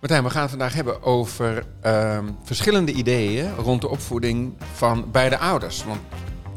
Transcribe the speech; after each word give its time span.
Martijn, 0.00 0.24
we 0.24 0.30
gaan 0.30 0.40
het 0.40 0.50
vandaag 0.50 0.74
hebben 0.74 1.02
over 1.02 1.66
ehm, 1.80 2.24
verschillende 2.44 2.92
ideeën 2.92 3.54
rond 3.54 3.80
de 3.80 3.88
opvoeding 3.88 4.52
van 4.72 5.10
beide 5.10 5.38
ouders. 5.38 5.84
Want 5.84 6.00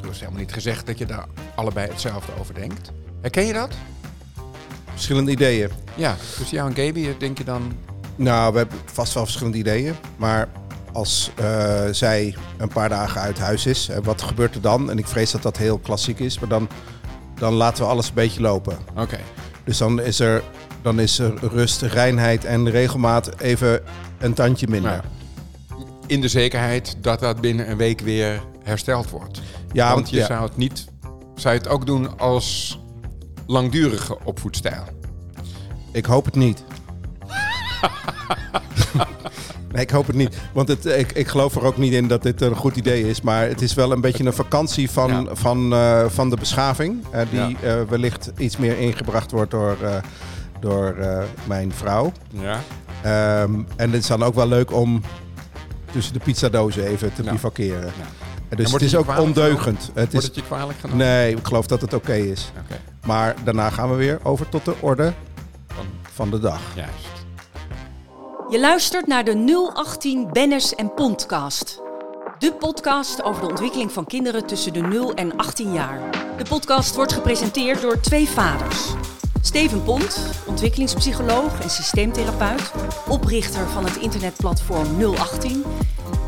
er 0.01 0.09
is 0.09 0.19
helemaal 0.19 0.39
niet 0.39 0.53
gezegd 0.53 0.85
dat 0.85 0.97
je 0.97 1.05
daar 1.05 1.25
allebei 1.55 1.89
hetzelfde 1.89 2.31
over 2.39 2.53
denkt. 2.53 2.91
Herken 3.21 3.45
je 3.45 3.53
dat? 3.53 3.75
Verschillende 4.91 5.31
ideeën. 5.31 5.69
Ja, 5.95 6.15
dus 6.37 6.49
jou 6.49 6.69
en 6.69 6.75
Gaby, 6.75 7.17
denk 7.17 7.37
je 7.37 7.43
dan... 7.43 7.73
Nou, 8.15 8.51
we 8.51 8.57
hebben 8.57 8.77
vast 8.85 9.13
wel 9.13 9.23
verschillende 9.23 9.57
ideeën. 9.57 9.95
Maar 10.15 10.49
als 10.91 11.31
eh, 11.35 11.83
zij 11.91 12.35
een 12.57 12.67
paar 12.67 12.89
dagen 12.89 13.21
uit 13.21 13.39
huis 13.39 13.65
is, 13.65 13.89
eh, 13.89 13.97
wat 14.03 14.21
gebeurt 14.21 14.55
er 14.55 14.61
dan? 14.61 14.89
En 14.89 14.97
ik 14.97 15.07
vrees 15.07 15.31
dat 15.31 15.41
dat 15.41 15.57
heel 15.57 15.77
klassiek 15.77 16.19
is, 16.19 16.39
maar 16.39 16.49
dan, 16.49 16.67
dan 17.35 17.53
laten 17.53 17.83
we 17.83 17.89
alles 17.89 18.07
een 18.07 18.13
beetje 18.13 18.41
lopen. 18.41 18.77
Oké. 18.95 19.19
Dus 19.63 19.77
dan 19.77 20.01
is 20.01 20.19
er, 20.19 20.43
dan 20.83 20.99
is 20.99 21.19
er 21.19 21.33
rust, 21.41 21.81
reinheid 21.81 22.45
en 22.45 22.69
regelmaat 22.69 23.39
even 23.39 23.81
een 24.19 24.33
tandje 24.33 24.67
minder. 24.69 24.91
Nou 24.91 25.03
in 26.07 26.21
de 26.21 26.27
zekerheid 26.27 26.95
dat 27.01 27.19
dat 27.19 27.41
binnen 27.41 27.69
een 27.69 27.77
week 27.77 27.99
weer 28.01 28.41
hersteld 28.63 29.09
wordt. 29.09 29.41
Ja, 29.71 29.93
Want 29.93 30.09
je 30.09 30.15
ja. 30.17 30.25
zou 30.25 30.43
het 30.43 30.57
niet... 30.57 30.85
Zou 31.35 31.53
je 31.53 31.59
het 31.59 31.69
ook 31.69 31.85
doen 31.85 32.19
als 32.19 32.79
langdurige 33.47 34.17
opvoedstijl? 34.23 34.83
Ik 35.91 36.05
hoop 36.05 36.25
het 36.25 36.35
niet. 36.35 36.63
nee, 39.71 39.81
ik 39.81 39.89
hoop 39.89 40.07
het 40.07 40.15
niet. 40.15 40.37
Want 40.53 40.67
het, 40.67 40.85
ik, 40.85 41.11
ik 41.11 41.27
geloof 41.27 41.55
er 41.55 41.63
ook 41.63 41.77
niet 41.77 41.93
in 41.93 42.07
dat 42.07 42.23
dit 42.23 42.41
een 42.41 42.55
goed 42.55 42.75
idee 42.75 43.09
is. 43.09 43.21
Maar 43.21 43.47
het 43.47 43.61
is 43.61 43.73
wel 43.73 43.91
een 43.91 44.01
beetje 44.01 44.25
een 44.25 44.33
vakantie 44.33 44.89
van, 44.89 45.09
Ja. 45.11 45.35
van, 45.35 45.73
eh, 45.73 46.05
van 46.07 46.29
de 46.29 46.35
beschaving. 46.35 47.05
eh, 47.11 47.21
die 47.29 47.39
Ja. 47.39 47.51
eh, 47.61 47.81
wellicht 47.89 48.31
iets 48.37 48.57
meer 48.57 48.77
ingebracht 48.79 49.31
wordt 49.31 49.51
door, 49.51 49.77
door 50.63 50.95
eh, 50.97 51.23
mijn 51.47 51.71
vrouw. 51.73 52.11
Ja. 52.29 52.59
Ehm, 53.01 53.53
en 53.75 53.91
het 53.91 54.01
is 54.01 54.07
dan 54.07 54.23
ook 54.23 54.35
wel 54.35 54.47
leuk 54.47 54.71
om 54.71 55.01
tussen 55.91 56.13
de 56.13 56.19
pizzadozen 56.19 56.85
even 56.85 57.13
te 57.13 57.23
Ja. 57.23 57.31
bivakeren. 57.31 57.85
Ja. 57.85 58.05
En 58.49 58.57
Dus 58.57 58.71
het 58.71 58.81
is 58.81 58.91
het 58.91 59.07
ook 59.09 59.19
ondeugend. 59.19 59.79
Het 59.79 59.93
Wordt 59.95 60.13
is, 60.13 60.23
het 60.23 60.35
je 60.35 60.43
kwalijk 60.43 60.79
genomen? 60.79 61.05
nee, 61.05 61.35
ik 61.35 61.45
geloof 61.47 61.67
dat 61.67 61.81
het 61.81 61.93
oké 61.93 62.13
is. 62.13 62.51
Oké, 62.65 62.79
Maar 63.05 63.35
daarna 63.43 63.69
gaan 63.69 63.89
we 63.89 63.95
weer 63.95 64.19
over 64.23 64.49
tot 64.49 64.65
de 64.65 64.73
orde 64.79 65.13
van- 65.67 65.85
van 66.13 66.29
de 66.29 66.39
dag. 66.39 66.59
juist. 66.75 66.91
Je 68.49 68.59
luistert 68.59 69.07
naar 69.07 69.23
de 69.23 69.35
018 69.73 70.29
Bennis 70.31 70.75
en 70.75 70.93
Pondcast. 70.93 71.81
De 72.39 72.53
podcast 72.53 73.23
over 73.23 73.41
de 73.41 73.47
ontwikkeling 73.49 73.91
van 73.91 74.05
kinderen 74.05 74.45
tussen 74.45 74.73
de 74.73 74.81
0 74.81 75.13
en 75.13 75.37
18 75.37 75.73
jaar. 75.73 75.99
De 76.37 76.43
podcast 76.49 76.95
wordt 76.95 77.13
gepresenteerd 77.13 77.81
door 77.81 77.99
twee 77.99 78.29
vaders. 78.29 78.87
Steven 79.45 79.83
Pont, 79.83 80.29
ontwikkelingspsycholoog 80.47 81.61
en 81.61 81.69
systeemtherapeut, 81.69 82.71
oprichter 83.07 83.67
van 83.67 83.85
het 83.85 83.95
internetplatform 83.95 85.15
018. 85.15 85.63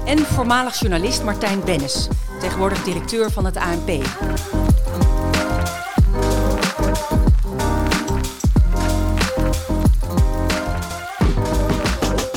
En 0.05 0.17
voormalig 0.17 0.79
journalist 0.79 1.23
Martijn 1.23 1.63
Bennis, 1.63 2.07
tegenwoordig 2.39 2.83
directeur 2.83 3.31
van 3.31 3.45
het 3.45 3.57
ANP. 3.57 3.87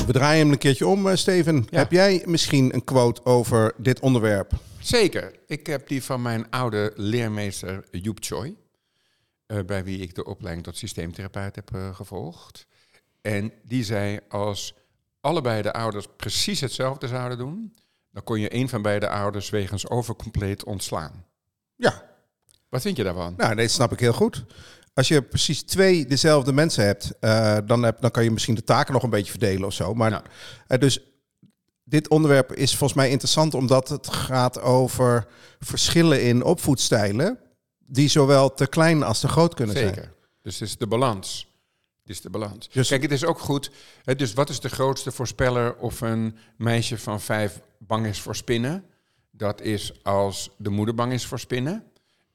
We 0.05 0.13
draaien 0.13 0.39
hem 0.39 0.51
een 0.51 0.57
keertje 0.57 0.87
om, 0.87 1.07
eh, 1.07 1.15
Steven. 1.15 1.67
Ja. 1.69 1.77
Heb 1.77 1.91
jij 1.91 2.23
misschien 2.25 2.73
een 2.73 2.83
quote 2.83 3.25
over 3.25 3.73
dit 3.77 3.99
onderwerp? 3.99 4.51
Zeker. 4.79 5.31
Ik 5.47 5.67
heb 5.67 5.87
die 5.87 6.03
van 6.03 6.21
mijn 6.21 6.49
oude 6.49 6.91
leermeester 6.95 7.83
Joep 7.91 8.17
Choi. 8.19 8.55
Eh, 9.49 9.59
bij 9.65 9.83
wie 9.83 9.99
ik 9.99 10.15
de 10.15 10.25
opleiding 10.25 10.65
tot 10.65 10.77
systeemtherapeut 10.77 11.55
heb 11.55 11.75
eh, 11.75 11.95
gevolgd. 11.95 12.65
En 13.21 13.51
die 13.63 13.83
zei, 13.83 14.19
als 14.29 14.73
allebei 15.21 15.61
de 15.61 15.73
ouders 15.73 16.05
precies 16.17 16.59
hetzelfde 16.61 17.07
zouden 17.07 17.37
doen... 17.37 17.73
dan 18.11 18.23
kon 18.23 18.39
je 18.39 18.55
een 18.55 18.69
van 18.69 18.81
beide 18.81 19.09
ouders 19.09 19.49
wegens 19.49 19.89
overcompleet 19.89 20.63
ontslaan. 20.63 21.25
Ja, 21.75 22.03
Wat 22.69 22.81
vind 22.81 22.97
je 22.97 23.03
daarvan? 23.03 23.33
nou, 23.37 23.55
dat 23.55 23.69
snap 23.69 23.91
ik 23.91 23.99
heel 23.99 24.13
goed. 24.13 24.45
Als 24.93 25.07
je 25.07 25.21
precies 25.21 25.63
twee 25.63 26.05
dezelfde 26.05 26.53
mensen 26.53 26.85
hebt, 26.85 27.11
eh, 27.19 27.57
dan, 27.65 27.83
heb, 27.83 28.01
dan 28.01 28.11
kan 28.11 28.23
je 28.23 28.31
misschien 28.31 28.55
de 28.55 28.63
taken 28.63 28.93
nog 28.93 29.03
een 29.03 29.09
beetje 29.09 29.31
verdelen 29.31 29.67
of 29.67 29.73
zo. 29.73 29.93
Maar 29.93 30.23
Ja. 30.67 30.77
dus 30.77 30.99
dit 31.83 32.07
onderwerp 32.09 32.53
is 32.53 32.69
volgens 32.75 32.99
mij 32.99 33.09
interessant 33.09 33.53
omdat 33.53 33.89
het 33.89 34.07
gaat 34.07 34.61
over 34.61 35.27
verschillen 35.59 36.23
in 36.23 36.43
opvoedstijlen, 36.43 37.39
die 37.89 38.07
zowel 38.09 38.53
te 38.53 38.67
klein 38.67 39.03
als 39.03 39.19
te 39.19 39.27
groot 39.27 39.53
kunnen 39.53 39.75
zijn. 39.75 39.93
Zeker. 39.93 40.13
Dus 40.41 40.59
het 40.59 40.69
is 40.69 40.77
de 40.77 40.87
balans. 40.87 41.47
Het 42.01 42.09
is 42.09 42.21
de 42.21 42.29
balans. 42.29 42.69
Dus- 42.69 42.87
Kijk, 42.87 43.01
het 43.01 43.11
is 43.11 43.25
ook 43.25 43.39
goed. 43.39 43.71
Hè, 44.03 44.15
dus 44.15 44.33
wat 44.33 44.49
is 44.49 44.59
de 44.59 44.69
grootste 44.69 45.11
voorspeller 45.11 45.75
of 45.75 46.01
een 46.01 46.37
meisje 46.57 46.97
van 46.97 47.21
vijf 47.21 47.61
bang 47.77 48.05
is 48.05 48.21
voor 48.21 48.35
spinnen? 48.35 48.85
Dat 49.31 49.61
is 49.61 50.03
als 50.03 50.49
de 50.57 50.69
moeder 50.69 50.95
bang 50.95 51.13
is 51.13 51.25
voor 51.25 51.39
spinnen. 51.39 51.83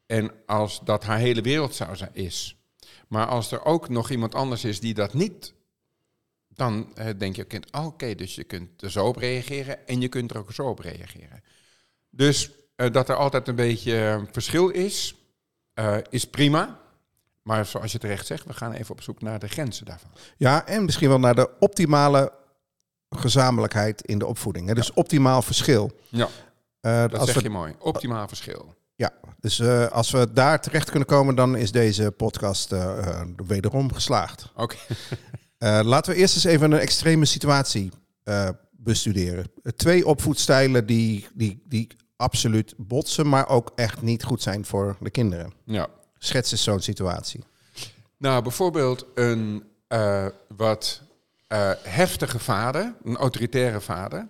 En 0.07 0.31
als 0.47 0.81
dat 0.85 1.05
haar 1.05 1.19
hele 1.19 1.41
wereld 1.41 1.75
zou 1.75 1.97
zijn, 1.97 2.11
is. 2.13 2.57
Maar 3.09 3.27
als 3.27 3.53
er 3.53 3.65
ook 3.65 3.89
nog 3.89 4.11
iemand 4.11 4.35
anders 4.35 4.65
is 4.65 4.81
die 4.81 4.95
dat 4.95 5.15
niet, 5.15 5.55
dan 6.49 6.91
eh, 6.95 7.09
denk 7.19 7.37
je, 7.37 7.45
kind, 7.45 7.73
oké, 7.73 8.15
dus 8.15 8.35
je 8.35 8.45
kunt 8.45 8.83
er 8.83 8.91
zo 8.91 9.07
op 9.07 9.17
reageren 9.17 9.87
en 9.87 10.01
je 10.01 10.09
kunt 10.09 10.31
er 10.31 10.39
ook 10.39 10.53
zo 10.53 10.69
op 10.69 10.79
reageren. 10.79 11.43
Dus 12.11 12.51
eh, 12.77 12.93
dat 12.93 13.09
er 13.09 13.17
altijd 13.17 13.49
een 13.49 13.55
beetje 13.55 14.27
verschil 14.33 14.69
is, 14.69 15.15
eh, 15.75 15.97
is 16.11 16.25
prima. 16.25 16.79
Maar 17.43 17.67
zoals 17.67 17.93
je 17.93 17.99
terecht 17.99 18.27
zegt, 18.27 18.45
we 18.47 18.53
gaan 18.53 18.73
even 18.73 18.91
op 18.95 19.03
zoek 19.03 19.23
naar 19.23 19.39
de 19.39 19.49
grenzen 19.49 19.87
daarvan. 19.87 20.11
Ja, 20.37 20.67
en 20.67 20.85
misschien 20.85 21.09
wel 21.09 21.19
naar 21.19 21.35
de 21.35 21.51
optimale 21.59 22.33
gezamenlijkheid 23.11 24.03
in 24.03 24.19
de 24.19 24.27
opvoeding. 24.27 24.69
Hè? 24.69 24.75
Dus 24.75 24.93
optimaal 24.93 25.43
verschil. 25.43 25.91
Ja, 26.09 26.29
Eh, 26.81 27.05
dat 27.09 27.27
zeg 27.27 27.35
we, 27.35 27.43
je 27.43 27.51
mooi. 27.51 27.75
Optimaal 27.79 28.29
verschil. 28.29 28.75
Ja, 28.95 29.13
dus 29.41 29.59
eh, 29.59 29.87
als 29.87 30.11
we 30.11 30.33
daar 30.33 30.61
terecht 30.61 30.91
kunnen 30.91 31.09
komen, 31.09 31.35
dan 31.35 31.57
is 31.57 31.73
deze 31.73 32.11
podcast 32.11 32.73
eh, 32.73 33.21
wederom 33.47 33.93
geslaagd. 33.93 34.53
Oké. 34.57 34.77
Laten 35.83 36.13
we 36.13 36.19
eerst 36.19 36.35
eens 36.35 36.45
even 36.45 36.73
een 36.73 36.79
extreme 36.79 37.25
situatie 37.25 37.91
bestuderen. 38.71 39.51
Twee 39.77 40.07
opvoedstijlen 40.07 40.87
die, 40.87 41.27
die, 41.35 41.63
die 41.65 41.97
absoluut 42.17 42.75
botsen, 42.77 43.29
maar 43.29 43.49
ook 43.49 43.73
echt 43.75 44.03
niet 44.03 44.25
goed 44.25 44.43
zijn 44.43 44.65
voor 44.65 44.97
de 45.01 45.11
kinderen. 45.11 45.53
Ja. 45.65 45.87
Schets 46.19 46.53
eens 46.53 46.63
zo'n 46.63 46.81
situatie. 46.81 47.45
Nou, 48.17 48.43
bijvoorbeeld 48.43 49.07
een 49.15 49.65
eh, 49.89 50.27
wat 50.57 51.03
eh, 51.47 51.71
heftige 51.83 52.39
vader, 52.39 52.95
een 53.03 53.17
autoritaire 53.17 53.81
vader. 53.81 54.27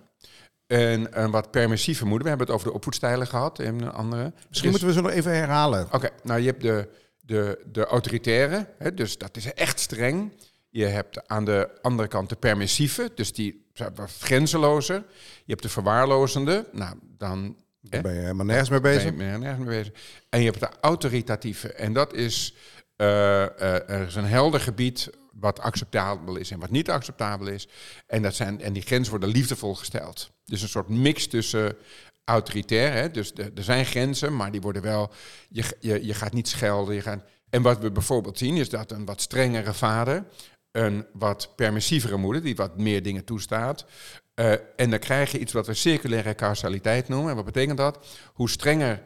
En 0.67 1.21
een 1.23 1.31
wat 1.31 1.51
permissieve 1.51 2.05
moeder. 2.05 2.23
We 2.23 2.29
hebben 2.29 2.47
het 2.47 2.55
over 2.55 2.67
de 2.67 2.73
opvoedstijlen 2.73 3.27
gehad 3.27 3.59
in 3.59 3.81
een 3.81 3.91
andere. 3.91 4.33
Misschien 4.49 4.69
moeten 4.69 4.87
we 4.87 4.93
ze 4.93 5.01
nog 5.01 5.11
even 5.11 5.35
herhalen. 5.35 5.87
Oké, 5.91 6.09
nou 6.23 6.39
je 6.39 6.45
hebt 6.45 6.61
de, 6.61 6.89
de, 7.21 7.61
de 7.71 7.85
autoritaire, 7.85 8.67
hè, 8.77 8.93
dus 8.93 9.17
dat 9.17 9.37
is 9.37 9.53
echt 9.53 9.79
streng. 9.79 10.31
Je 10.69 10.85
hebt 10.85 11.27
aan 11.27 11.45
de 11.45 11.69
andere 11.81 12.07
kant 12.07 12.29
de 12.29 12.35
permissieve, 12.35 13.11
dus 13.15 13.33
die 13.33 13.69
zijn 13.73 13.95
wat 13.95 14.17
grenzelozer. 14.19 15.03
Je 15.35 15.51
hebt 15.51 15.61
de 15.61 15.69
verwaarlozende, 15.69 16.65
nou 16.71 16.95
dan 17.17 17.55
Daar 17.89 18.01
ben 18.01 18.13
je 18.13 18.19
helemaal 18.19 18.45
nergens 18.45 18.69
mee 18.69 18.79
bezig. 18.81 19.15
ben 19.15 19.31
je 19.31 19.37
nergens 19.37 19.65
mee 19.65 19.77
bezig. 19.83 19.93
En 20.29 20.39
je 20.39 20.45
hebt 20.45 20.59
de 20.59 20.69
autoritatieve, 20.81 21.73
en 21.73 21.93
dat 21.93 22.13
is, 22.13 22.55
eh, 22.95 23.43
eh, 23.43 23.89
er 23.89 24.07
is 24.07 24.15
een 24.15 24.25
helder 24.25 24.59
gebied 24.59 25.09
wat 25.33 25.59
acceptabel 25.59 26.35
is 26.35 26.51
en 26.51 26.59
wat 26.59 26.69
niet 26.69 26.89
acceptabel 26.89 27.47
is. 27.47 27.67
En, 28.07 28.21
dat 28.21 28.35
zijn, 28.35 28.61
en 28.61 28.73
die 28.73 28.81
grenzen 28.81 29.09
worden 29.11 29.29
liefdevol 29.29 29.75
gesteld. 29.75 30.31
Dus 30.45 30.61
een 30.61 30.67
soort 30.69 30.89
mix 30.89 31.27
tussen 31.27 31.77
autoritair, 32.25 32.93
hè? 32.93 33.11
dus 33.11 33.33
de- 33.33 33.51
er 33.55 33.63
zijn 33.63 33.85
grenzen, 33.85 34.35
maar 34.35 34.51
die 34.51 34.61
worden 34.61 34.81
wel, 34.81 35.11
je, 35.49 35.63
je, 35.79 36.05
je 36.05 36.13
gaat 36.13 36.33
niet 36.33 36.47
schelden. 36.47 36.95
Je 36.95 37.01
gaat, 37.01 37.23
en 37.49 37.61
wat 37.61 37.79
we 37.79 37.91
bijvoorbeeld 37.91 38.37
zien 38.37 38.57
is 38.57 38.69
dat 38.69 38.91
een 38.91 39.05
wat 39.05 39.21
strengere 39.21 39.73
vader, 39.73 40.25
een 40.71 41.05
wat 41.13 41.53
permissievere 41.55 42.17
moeder, 42.17 42.41
die 42.43 42.55
wat 42.55 42.77
meer 42.77 43.03
dingen 43.03 43.23
toestaat. 43.23 43.85
Eh, 44.35 44.51
en 44.75 44.89
dan 44.89 44.99
krijg 44.99 45.31
je 45.31 45.39
iets 45.39 45.53
wat 45.53 45.67
we 45.67 45.73
circulaire 45.73 46.35
causaliteit 46.35 47.07
noemen. 47.07 47.29
En 47.29 47.35
wat 47.35 47.45
betekent 47.45 47.77
dat? 47.77 48.07
Hoe 48.33 48.49
strenger 48.49 49.01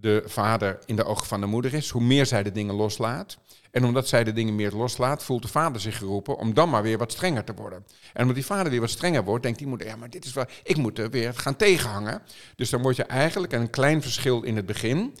de 0.00 0.22
vader 0.26 0.78
in 0.86 0.96
de 0.96 1.04
ogen 1.04 1.26
van 1.26 1.40
de 1.40 1.46
moeder 1.46 1.74
is, 1.74 1.90
hoe 1.90 2.02
meer 2.02 2.26
zij 2.26 2.42
de 2.42 2.52
dingen 2.52 2.74
loslaat. 2.74 3.38
En 3.70 3.84
omdat 3.84 4.08
zij 4.08 4.24
de 4.24 4.32
dingen 4.32 4.54
meer 4.54 4.72
loslaat, 4.72 5.24
voelt 5.24 5.42
de 5.42 5.48
vader 5.48 5.80
zich 5.80 5.98
geroepen 5.98 6.36
om 6.36 6.54
dan 6.54 6.70
maar 6.70 6.82
weer 6.82 6.98
wat 6.98 7.12
strenger 7.12 7.44
te 7.44 7.54
worden. 7.54 7.86
En 8.12 8.20
omdat 8.20 8.34
die 8.34 8.44
vader 8.44 8.70
weer 8.70 8.80
wat 8.80 8.90
strenger 8.90 9.24
wordt, 9.24 9.42
denkt 9.42 9.58
die 9.58 9.66
moeder, 9.66 9.86
ja, 9.86 9.96
maar 9.96 10.10
dit 10.10 10.24
is 10.24 10.32
wel, 10.32 10.44
ik 10.62 10.76
moet 10.76 10.98
er 10.98 11.10
weer 11.10 11.34
gaan 11.34 11.56
tegenhangen. 11.56 12.22
Dus 12.56 12.70
dan 12.70 12.82
word 12.82 12.96
je 12.96 13.04
eigenlijk 13.04 13.52
een 13.52 13.70
klein 13.70 14.02
verschil 14.02 14.42
in 14.42 14.56
het 14.56 14.66
begin. 14.66 15.14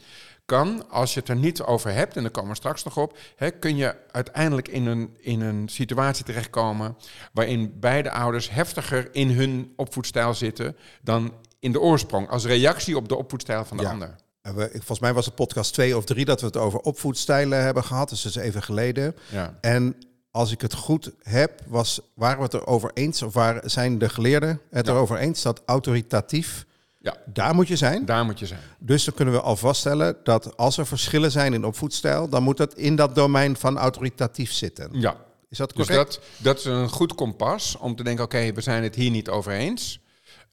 Kan, 0.50 0.88
als 0.90 1.14
je 1.14 1.20
het 1.20 1.28
er 1.28 1.36
niet 1.36 1.62
over 1.62 1.92
hebt, 1.92 2.16
en 2.16 2.22
daar 2.22 2.30
komen 2.30 2.50
we 2.50 2.56
straks 2.56 2.82
nog 2.84 2.96
op, 2.96 3.18
hè, 3.36 3.50
kun 3.50 3.76
je 3.76 3.94
uiteindelijk 4.10 4.68
in 4.68 4.86
een, 4.86 5.16
in 5.20 5.40
een 5.40 5.68
situatie 5.68 6.24
terechtkomen 6.24 6.96
waarin 7.32 7.72
beide 7.80 8.10
ouders 8.10 8.50
heftiger 8.50 9.08
in 9.12 9.30
hun 9.30 9.72
opvoedstijl 9.76 10.34
zitten 10.34 10.76
dan 11.02 11.32
in 11.58 11.72
de 11.72 11.80
oorsprong, 11.80 12.28
als 12.28 12.44
reactie 12.44 12.96
op 12.96 13.08
de 13.08 13.16
opvoedstijl 13.16 13.64
van 13.64 13.76
de 13.76 13.82
Ja. 13.82 13.90
ander. 13.90 14.14
En 14.42 14.54
we, 14.54 14.64
ik- 14.64 14.70
volgens 14.72 14.98
mij 15.00 15.12
was 15.14 15.26
het 15.26 15.34
podcast 15.34 15.72
twee 15.72 15.96
of 15.96 16.04
drie 16.04 16.24
dat 16.24 16.40
we 16.40 16.46
het 16.46 16.56
over 16.56 16.78
opvoedstijlen 16.80 17.62
hebben 17.62 17.84
gehad. 17.84 18.08
Dus 18.08 18.22
dat 18.22 18.36
is 18.36 18.42
even 18.42 18.62
geleden. 18.62 19.16
Ja. 19.30 19.58
En 19.60 19.96
als 20.30 20.52
ik 20.52 20.60
het 20.60 20.74
goed 20.74 21.10
heb, 21.22 21.60
was, 21.66 22.00
waren 22.14 22.38
we 22.38 22.44
het 22.44 22.54
erover 22.54 22.90
eens, 22.94 23.22
of 23.22 23.32
waren, 23.34 23.70
zijn 23.70 23.98
de 23.98 24.08
geleerden 24.08 24.60
het 24.70 24.86
Ja. 24.86 24.92
erover 24.92 25.18
eens 25.18 25.42
dat 25.42 25.62
autoritatief, 25.66 26.66
Ja. 27.02 27.16
daar 27.26 27.54
moet 27.54 27.68
je 27.68 27.76
zijn. 27.76 28.04
Daar 28.04 28.24
moet 28.24 28.38
je 28.38 28.46
zijn. 28.46 28.60
Dus 28.78 29.04
dan 29.04 29.14
kunnen 29.14 29.34
we 29.34 29.40
al 29.40 29.56
vaststellen 29.56 30.16
dat 30.24 30.56
als 30.56 30.78
er 30.78 30.86
verschillen 30.86 31.30
zijn 31.30 31.52
in 31.52 31.64
opvoedstijl, 31.64 32.28
dan 32.28 32.42
moet 32.42 32.56
dat 32.56 32.74
in 32.74 32.96
dat 32.96 33.14
domein 33.14 33.56
van 33.56 33.78
autoritatief 33.78 34.52
zitten. 34.52 34.88
Ja. 34.92 35.16
Is 35.48 35.58
dat 35.58 35.76
Dus 35.76 35.86
correct? 35.86 36.12
dat, 36.14 36.20
dat 36.38 36.58
is 36.58 36.64
een 36.64 36.88
goed 36.88 37.14
kompas 37.14 37.76
om 37.76 37.96
te 37.96 38.02
denken, 38.02 38.24
oké, 38.24 38.52
we 38.52 38.60
zijn 38.60 38.82
het 38.82 38.94
hier 38.94 39.10
niet 39.10 39.28
over 39.28 39.52
eens. 39.52 40.00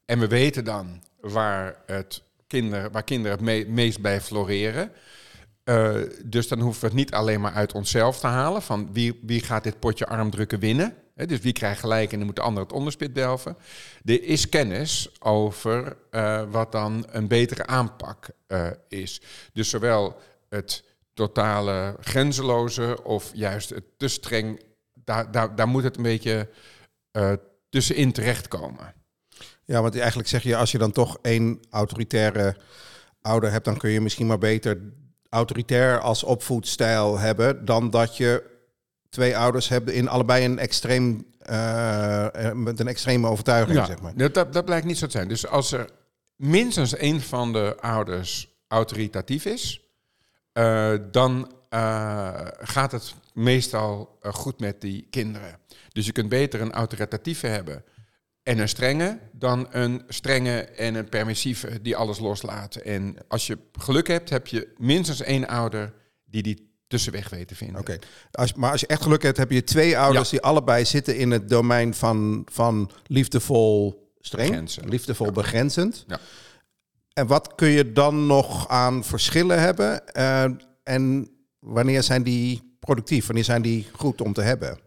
En 0.05 0.19
we 0.19 0.27
weten 0.27 0.63
dan 0.63 1.03
waar, 1.19 1.75
het 1.85 2.21
kinder, 2.47 2.91
waar 2.91 3.03
kinderen 3.03 3.37
het 3.37 3.45
me- 3.45 3.65
meest 3.67 4.01
bij 4.01 4.21
floreren. 4.21 4.91
Eh, 5.63 5.95
dus 6.25 6.47
dan 6.47 6.59
hoeven 6.59 6.81
we 6.81 6.87
het 6.87 6.95
niet 6.95 7.11
alleen 7.13 7.41
maar 7.41 7.53
uit 7.53 7.73
onszelf 7.73 8.19
te 8.19 8.27
halen. 8.27 8.61
Van 8.61 8.89
wie, 8.93 9.19
wie 9.23 9.41
gaat 9.41 9.63
dit 9.63 9.79
potje 9.79 10.07
armdrukken 10.07 10.59
winnen? 10.59 10.93
Dus 11.25 11.39
wie 11.39 11.53
krijgt 11.53 11.79
gelijk 11.79 12.11
en 12.11 12.17
dan 12.17 12.25
moet 12.25 12.35
de 12.35 12.41
ander 12.41 12.63
het 12.63 12.71
onderspit 12.71 13.15
delven. 13.15 13.57
Er 14.05 14.23
is 14.23 14.49
kennis 14.49 15.09
over 15.19 15.97
eh, 16.11 16.43
wat 16.51 16.71
dan 16.71 17.05
een 17.09 17.27
betere 17.27 17.65
aanpak 17.65 18.29
eh, 18.47 18.67
is. 18.87 19.21
Dus 19.53 19.69
zowel 19.69 20.17
het 20.49 20.83
totale 21.13 21.95
grenzeloze 21.99 23.03
of 23.03 23.31
juist 23.33 23.69
het 23.69 23.83
te 23.97 24.07
streng, 24.07 24.61
daar, 24.93 25.31
daar, 25.31 25.55
daar 25.55 25.67
moet 25.67 25.83
het 25.83 25.97
een 25.97 26.03
beetje 26.03 26.49
eh, 27.11 27.33
tussenin 27.69 28.11
terechtkomen. 28.11 28.93
Ja, 29.63 29.81
want 29.81 29.97
eigenlijk 29.97 30.29
zeg 30.29 30.43
je, 30.43 30.55
als 30.55 30.71
je 30.71 30.77
dan 30.77 30.91
toch 30.91 31.17
één 31.21 31.59
autoritaire 31.69 32.55
ouder 33.21 33.51
hebt, 33.51 33.65
dan 33.65 33.77
kun 33.77 33.89
je 33.89 34.01
misschien 34.01 34.27
maar 34.27 34.37
beter 34.37 34.81
autoritair 35.29 35.99
als 35.99 36.23
opvoedstijl 36.23 37.17
hebben 37.17 37.65
dan 37.65 37.89
dat 37.89 38.17
je 38.17 38.56
twee 39.09 39.37
ouders 39.37 39.69
hebt 39.69 39.89
in 39.89 40.07
allebei 40.07 40.45
een 40.45 40.59
extreem, 40.59 41.25
eh, 41.39 42.49
eh, 42.49 42.55
met 42.55 42.79
een 42.79 42.87
extreme 42.87 43.27
overtuiging, 43.27 43.85
zeg 43.85 44.01
maar. 44.01 44.15
dat, 44.15 44.33
dat, 44.33 44.53
dat 44.53 44.65
blijkt 44.65 44.85
niet 44.85 44.97
zo 44.97 45.05
te 45.05 45.11
zijn. 45.11 45.27
Dus 45.27 45.47
als 45.47 45.71
er 45.71 45.89
minstens 46.35 46.95
één 46.95 47.21
van 47.21 47.53
de 47.53 47.75
ouders 47.79 48.55
autoritatief 48.67 49.45
is, 49.45 49.81
eh, 50.51 50.93
dan 51.11 51.51
gaat 52.59 52.91
het 52.91 53.13
meestal 53.33 54.17
goed 54.21 54.59
met 54.59 54.81
die 54.81 55.07
kinderen. 55.09 55.59
Dus 55.91 56.05
je 56.05 56.11
kunt 56.11 56.29
beter 56.29 56.61
een 56.61 56.71
autoritatieve 56.71 57.47
hebben 57.47 57.83
en 58.43 58.59
een 58.59 58.69
strenge 58.69 59.19
dan 59.31 59.67
een 59.71 60.03
strenge 60.07 60.61
en 60.61 60.95
een 60.95 61.09
permissieve 61.09 61.81
die 61.81 61.95
alles 61.95 62.19
loslaten. 62.19 62.85
En 62.85 63.15
als 63.27 63.47
je 63.47 63.57
geluk 63.71 64.07
hebt, 64.07 64.29
heb 64.29 64.47
je 64.47 64.73
minstens 64.77 65.21
één 65.21 65.47
ouder 65.47 65.93
die 66.25 66.43
die 66.43 66.66
tussenweg 66.87 67.29
weet 67.29 67.47
te 67.47 67.55
vinden. 67.55 67.79
Oké, 67.79 67.97
als, 68.31 68.53
maar 68.53 68.71
als 68.71 68.81
je 68.81 68.87
echt 68.87 69.01
geluk 69.01 69.23
hebt, 69.23 69.37
heb 69.37 69.51
je 69.51 69.63
twee 69.63 69.97
ouders 69.97 70.29
Ja. 70.29 70.37
die 70.37 70.41
allebei 70.47 70.85
zitten 70.85 71.17
in 71.17 71.31
het 71.31 71.49
domein 71.49 71.93
van, 71.93 72.47
van 72.51 72.91
liefdevol 73.07 74.05
streng, 74.19 74.47
Begrenzen. 74.49 74.89
liefdevol 74.89 75.31
begrenzend. 75.31 76.03
Ja. 76.07 76.19
En 77.13 77.27
wat 77.27 77.55
kun 77.55 77.67
je 77.69 77.91
dan 77.91 78.25
nog 78.25 78.67
aan 78.67 79.03
verschillen 79.03 79.59
hebben? 79.59 80.07
Eh, 80.13 80.45
en 80.83 81.29
wanneer 81.59 82.03
zijn 82.03 82.23
die 82.23 82.77
productief? 82.79 83.25
Wanneer 83.25 83.43
zijn 83.43 83.61
die 83.61 83.87
goed 83.91 84.21
om 84.21 84.33
te 84.33 84.41
hebben? 84.41 84.79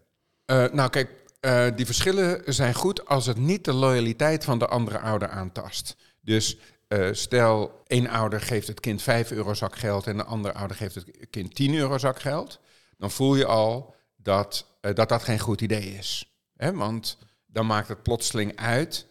Eh, 0.44 0.64
nou, 0.72 0.90
kijk, 0.90 1.10
eh, 1.40 1.66
die 1.76 1.86
verschillen 1.86 2.42
zijn 2.54 2.74
goed 2.74 3.06
als 3.06 3.26
het 3.26 3.36
niet 3.36 3.64
de 3.64 3.72
loyaliteit 3.72 4.44
van 4.44 4.58
de 4.58 4.66
andere 4.66 4.98
ouder 4.98 5.28
aantast. 5.28 5.96
Dus 6.20 6.58
eh, 6.90 7.08
stel, 7.12 7.82
één 7.86 8.06
ouder 8.08 8.40
geeft 8.40 8.66
het 8.66 8.80
kind 8.80 9.02
5 9.02 9.30
euro 9.30 9.54
zakgeld 9.54 10.06
en 10.06 10.16
de 10.16 10.24
andere 10.24 10.54
ouder 10.54 10.76
geeft 10.76 10.94
het 10.94 11.06
kind 11.30 11.54
10 11.54 11.74
euro 11.74 11.98
zakgeld. 11.98 12.60
Dan 12.96 13.10
voel 13.10 13.36
je 13.36 13.46
al 13.46 13.94
dat 14.16 14.70
eh, 14.80 14.94
dat, 14.94 15.08
dat 15.08 15.22
geen 15.22 15.38
goed 15.38 15.60
idee 15.60 15.94
is. 15.94 16.32
Hè? 16.56 16.72
Want 16.72 17.18
dan 17.46 17.66
maakt 17.66 17.88
het 17.88 18.02
plotseling 18.02 18.56
uit 18.56 19.06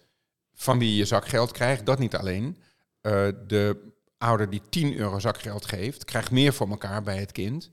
van 0.53 0.79
wie 0.79 0.95
je 0.95 1.05
zakgeld 1.05 1.51
krijgt. 1.51 1.85
Dat 1.85 1.99
niet 1.99 2.15
alleen. 2.15 2.57
Eh, 3.01 3.27
de 3.47 3.93
ouder 4.17 4.49
die 4.49 4.61
10 4.69 4.95
euro 4.97 5.19
zakgeld 5.19 5.65
geeft, 5.65 6.05
krijgt 6.05 6.31
meer 6.31 6.53
voor 6.53 6.69
elkaar 6.69 7.03
bij 7.03 7.17
het 7.17 7.31
kind. 7.31 7.69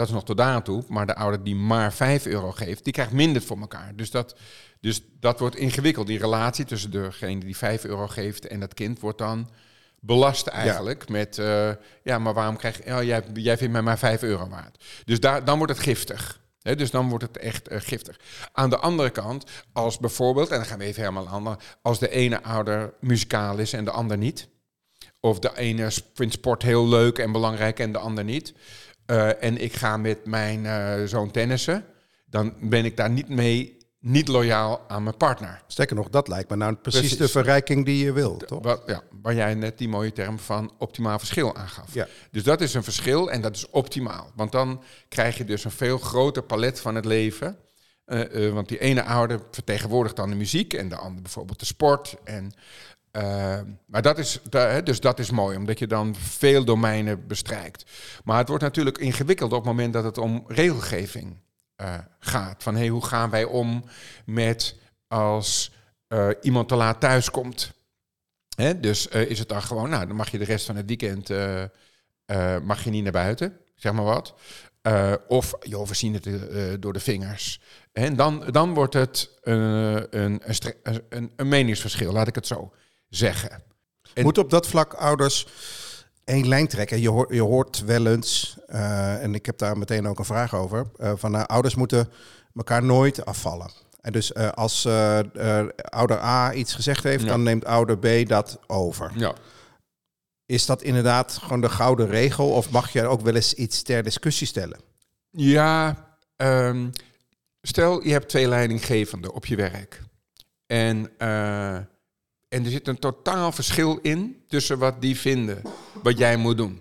Dat 0.00 0.08
is 0.08 0.14
nog 0.14 0.24
tot 0.24 0.36
daar 0.36 0.54
aan 0.54 0.62
toe. 0.62 0.84
Maar 0.88 1.06
de 1.06 1.14
ouder 1.14 1.44
die 1.44 1.54
maar 1.54 1.92
5 1.92 2.26
euro 2.26 2.50
geeft, 2.50 2.84
die 2.84 2.92
krijgt 2.92 3.12
minder 3.12 3.42
voor 3.42 3.58
elkaar. 3.60 3.92
Dus 3.96 4.10
dat, 4.10 4.36
dus 4.80 5.00
dat 5.20 5.38
wordt 5.38 5.56
ingewikkeld. 5.56 6.06
Die 6.06 6.18
relatie 6.18 6.64
tussen 6.64 6.90
degene 6.90 7.40
die 7.40 7.56
5 7.56 7.84
euro 7.84 8.06
geeft 8.06 8.46
en 8.46 8.60
dat 8.60 8.74
kind 8.74 9.00
wordt 9.00 9.18
dan 9.18 9.50
belast 9.98 10.46
eigenlijk. 10.46 11.08
Met, 11.08 11.38
eh, 11.38 11.70
ja, 12.02 12.18
maar 12.18 12.34
waarom 12.34 12.56
krijg 12.56 12.76
je... 12.76 12.82
Ja, 12.84 13.02
jij, 13.02 13.22
jij 13.34 13.56
vindt 13.56 13.72
mij 13.72 13.82
maar 13.82 13.98
5 13.98 14.22
euro 14.22 14.48
waard. 14.48 14.84
Dus 15.04 15.20
daar, 15.20 15.44
dan 15.44 15.58
wordt 15.58 15.72
het 15.72 15.82
giftig. 15.82 16.40
Dus 16.62 16.90
dan 16.90 17.08
wordt 17.08 17.24
het 17.24 17.38
echt 17.38 17.68
eh, 17.68 17.80
giftig. 17.80 18.20
Aan 18.52 18.70
de 18.70 18.78
andere 18.78 19.10
kant, 19.10 19.44
als 19.72 19.98
bijvoorbeeld... 19.98 20.50
En 20.50 20.56
dan 20.56 20.66
gaan 20.66 20.78
we 20.78 20.84
even 20.84 21.02
helemaal 21.02 21.28
aan... 21.28 21.56
Als 21.82 21.98
de 21.98 22.10
ene 22.10 22.42
ouder 22.42 22.94
muzikaal 23.00 23.58
is 23.58 23.72
en 23.72 23.84
de 23.84 23.90
ander 23.90 24.18
niet... 24.18 24.48
Of 25.20 25.38
de 25.38 25.56
ene 25.56 25.90
vindt 26.14 26.34
sport 26.34 26.62
heel 26.62 26.88
leuk 26.88 27.18
en 27.18 27.32
belangrijk 27.32 27.78
en 27.78 27.92
de 27.92 27.98
ander 27.98 28.24
niet. 28.24 28.54
Eh, 29.10 29.42
en 29.42 29.62
ik 29.62 29.72
ga 29.72 29.96
met 29.96 30.26
mijn 30.26 30.66
eh, 30.66 31.04
zoon 31.04 31.30
tennissen. 31.30 31.84
Dan 32.26 32.54
ben 32.60 32.84
ik 32.84 32.96
daar 32.96 33.10
niet 33.10 33.28
mee 33.28 33.78
niet 34.00 34.28
loyaal 34.28 34.84
aan 34.88 35.02
mijn 35.02 35.16
partner. 35.16 35.62
Sterker 35.66 35.96
nog, 35.96 36.08
dat 36.08 36.28
lijkt 36.28 36.50
me 36.50 36.56
nou 36.56 36.74
precies, 36.74 37.00
Precies. 37.00 37.18
de 37.18 37.28
verrijking 37.28 37.84
die 37.84 38.04
je 38.04 38.12
wil, 38.12 38.36
toch? 38.36 38.62
Wat, 38.62 38.82
ja, 38.86 39.02
waar 39.22 39.34
jij 39.34 39.54
net 39.54 39.78
die 39.78 39.88
mooie 39.88 40.12
term 40.12 40.38
van 40.38 40.72
optimaal 40.78 41.18
verschil 41.18 41.56
aangaf. 41.56 41.94
Ja. 41.94 42.06
Dus 42.30 42.42
dat 42.42 42.60
is 42.60 42.74
een 42.74 42.82
verschil 42.84 43.30
en 43.30 43.40
dat 43.40 43.56
is 43.56 43.70
optimaal. 43.70 44.30
Want 44.34 44.52
dan 44.52 44.82
krijg 45.08 45.38
je 45.38 45.44
dus 45.44 45.64
een 45.64 45.70
veel 45.70 45.98
groter 45.98 46.42
palet 46.42 46.80
van 46.80 46.94
het 46.94 47.04
leven. 47.04 47.56
Eh, 48.04 48.52
want 48.52 48.68
die 48.68 48.78
ene 48.78 49.02
ouder 49.04 49.40
vertegenwoordigt 49.50 50.16
dan 50.16 50.30
de 50.30 50.36
muziek 50.36 50.72
en 50.72 50.88
de 50.88 50.96
ander 50.96 51.22
bijvoorbeeld 51.22 51.58
de 51.58 51.66
sport. 51.66 52.16
En, 52.24 52.52
eh, 53.10 53.60
maar 53.86 54.02
dat 54.02 54.18
is, 54.18 54.40
dus 54.84 55.00
dat 55.00 55.18
is 55.18 55.30
mooi, 55.30 55.56
omdat 55.56 55.78
je 55.78 55.86
dan 55.86 56.14
veel 56.14 56.64
domeinen 56.64 57.26
bestrijkt. 57.26 57.84
Maar 58.24 58.38
het 58.38 58.48
wordt 58.48 58.62
natuurlijk 58.62 58.98
ingewikkeld 58.98 59.52
op 59.52 59.58
het 59.58 59.66
moment 59.66 59.92
dat 59.92 60.04
het 60.04 60.18
om 60.18 60.44
regelgeving 60.46 61.36
eh, 61.80 61.98
gaat. 62.18 62.62
Van 62.62 62.76
hey, 62.76 62.88
hoe 62.88 63.04
gaan 63.04 63.30
wij 63.30 63.44
om 63.44 63.84
met 64.24 64.76
als 65.08 65.72
eh, 66.08 66.28
iemand 66.40 66.68
te 66.68 66.74
laat 66.74 67.00
thuis 67.00 67.30
komt? 67.30 67.72
Hè, 68.56 68.80
dus 68.80 69.08
eh, 69.08 69.30
is 69.30 69.38
het 69.38 69.48
dan 69.48 69.62
gewoon, 69.62 69.90
nou, 69.90 70.06
dan 70.06 70.16
mag 70.16 70.30
je 70.30 70.38
de 70.38 70.44
rest 70.44 70.66
van 70.66 70.76
het 70.76 70.86
weekend 70.86 71.28
mag 72.64 72.84
je 72.84 72.90
niet 72.90 73.02
naar 73.02 73.12
buiten, 73.12 73.56
zeg 73.74 73.92
maar 73.92 74.04
wat. 74.04 74.34
Of, 75.28 75.54
joh, 75.60 75.86
we 75.86 75.94
zien 75.94 76.14
het 76.14 76.82
door 76.82 76.92
de 76.92 77.00
vingers. 77.00 77.60
En 77.92 78.16
dan, 78.16 78.44
dan 78.50 78.74
wordt 78.74 78.94
het 78.94 79.38
een, 79.42 80.40
een, 80.50 81.32
een 81.36 81.48
meningsverschil, 81.48 82.12
laat 82.12 82.28
ik 82.28 82.34
het 82.34 82.46
zo 82.46 82.72
zeggen. 83.10 83.62
En- 84.14 84.22
Moet 84.22 84.38
op 84.38 84.50
dat 84.50 84.66
vlak 84.66 84.94
ouders 84.94 85.46
één 86.24 86.48
lijn 86.48 86.68
trekken? 86.68 87.00
Je 87.00 87.08
hoort, 87.08 87.34
je 87.34 87.42
hoort 87.42 87.84
wel 87.84 88.06
eens, 88.06 88.56
eh, 88.66 89.22
en 89.22 89.34
ik 89.34 89.46
heb 89.46 89.58
daar 89.58 89.78
meteen 89.78 90.06
ook 90.06 90.18
een 90.18 90.24
vraag 90.24 90.54
over, 90.54 90.86
eh, 90.96 91.12
van 91.16 91.30
nou, 91.30 91.46
ouders 91.46 91.74
moeten 91.74 92.08
elkaar 92.54 92.82
nooit 92.82 93.24
afvallen. 93.24 93.70
En 94.00 94.12
dus 94.12 94.32
eh, 94.32 94.48
als 94.50 94.86
ouder 95.74 96.18
A 96.22 96.52
iets 96.52 96.74
gezegd 96.74 97.02
heeft, 97.04 97.22
Ja. 97.22 97.28
dan 97.28 97.42
neemt 97.42 97.64
ouder 97.64 97.98
B 97.98 98.28
dat 98.28 98.58
over. 98.66 99.10
Ja. 99.14 99.34
Is 100.46 100.66
dat 100.66 100.82
inderdaad 100.82 101.32
gewoon 101.42 101.60
de 101.60 101.68
gouden 101.68 102.06
regel 102.08 102.50
of 102.50 102.70
mag 102.70 102.92
je 102.92 103.06
ook 103.06 103.20
wel 103.20 103.34
eens 103.34 103.54
iets 103.54 103.82
ter 103.82 104.02
discussie 104.02 104.46
stellen? 104.46 104.80
Ja, 105.30 106.06
ehm, 106.36 106.88
stel 107.62 108.04
je 108.04 108.12
hebt 108.12 108.28
twee 108.28 108.48
leidinggevenden 108.48 109.32
op 109.32 109.46
je 109.46 109.56
werk. 109.56 110.02
En, 110.66 111.10
en 112.50 112.64
er 112.64 112.70
zit 112.70 112.88
een 112.88 112.98
totaal 112.98 113.52
verschil 113.52 113.98
in 114.02 114.44
tussen 114.48 114.78
wat 114.78 115.00
die 115.00 115.16
vinden, 115.16 115.62
wat 116.02 116.18
jij 116.18 116.36
moet 116.36 116.56
doen. 116.56 116.80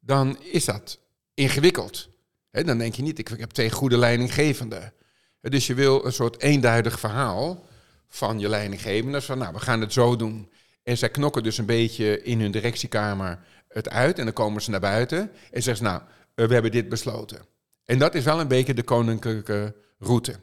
Dan 0.00 0.38
is 0.40 0.64
dat 0.64 0.98
ingewikkeld. 1.34 2.08
Hè, 2.50 2.64
dan 2.64 2.78
denk 2.78 2.94
je 2.94 3.02
niet, 3.02 3.18
ik 3.18 3.28
heb 3.28 3.50
twee 3.50 3.70
goede 3.70 3.98
leidinggevenden. 3.98 4.92
Dus 5.40 5.66
je 5.66 5.74
wil 5.74 6.04
een 6.04 6.12
soort 6.12 6.40
eenduidig 6.40 7.00
verhaal 7.00 7.66
van 8.08 8.38
je 8.38 8.48
leidinggevenden. 8.48 9.22
Van 9.22 9.38
nou, 9.38 9.52
we 9.52 9.60
gaan 9.60 9.80
het 9.80 9.92
zo 9.92 10.16
doen. 10.16 10.50
En 10.82 10.98
zij 10.98 11.10
knokken 11.10 11.42
dus 11.42 11.58
een 11.58 11.66
beetje 11.66 12.22
in 12.22 12.40
hun 12.40 12.50
directiekamer 12.50 13.38
het 13.68 13.88
uit. 13.88 14.18
En 14.18 14.24
dan 14.24 14.34
komen 14.34 14.62
ze 14.62 14.70
naar 14.70 14.80
buiten 14.80 15.30
en 15.50 15.62
zeggen 15.62 15.76
ze, 15.76 15.82
nou, 15.82 16.02
eh, 16.34 16.46
we 16.46 16.52
hebben 16.52 16.72
dit 16.72 16.88
besloten. 16.88 17.38
En 17.84 17.98
dat 17.98 18.14
is 18.14 18.24
wel 18.24 18.40
een 18.40 18.48
beetje 18.48 18.74
de 18.74 18.82
koninklijke 18.82 19.74
route. 19.98 20.34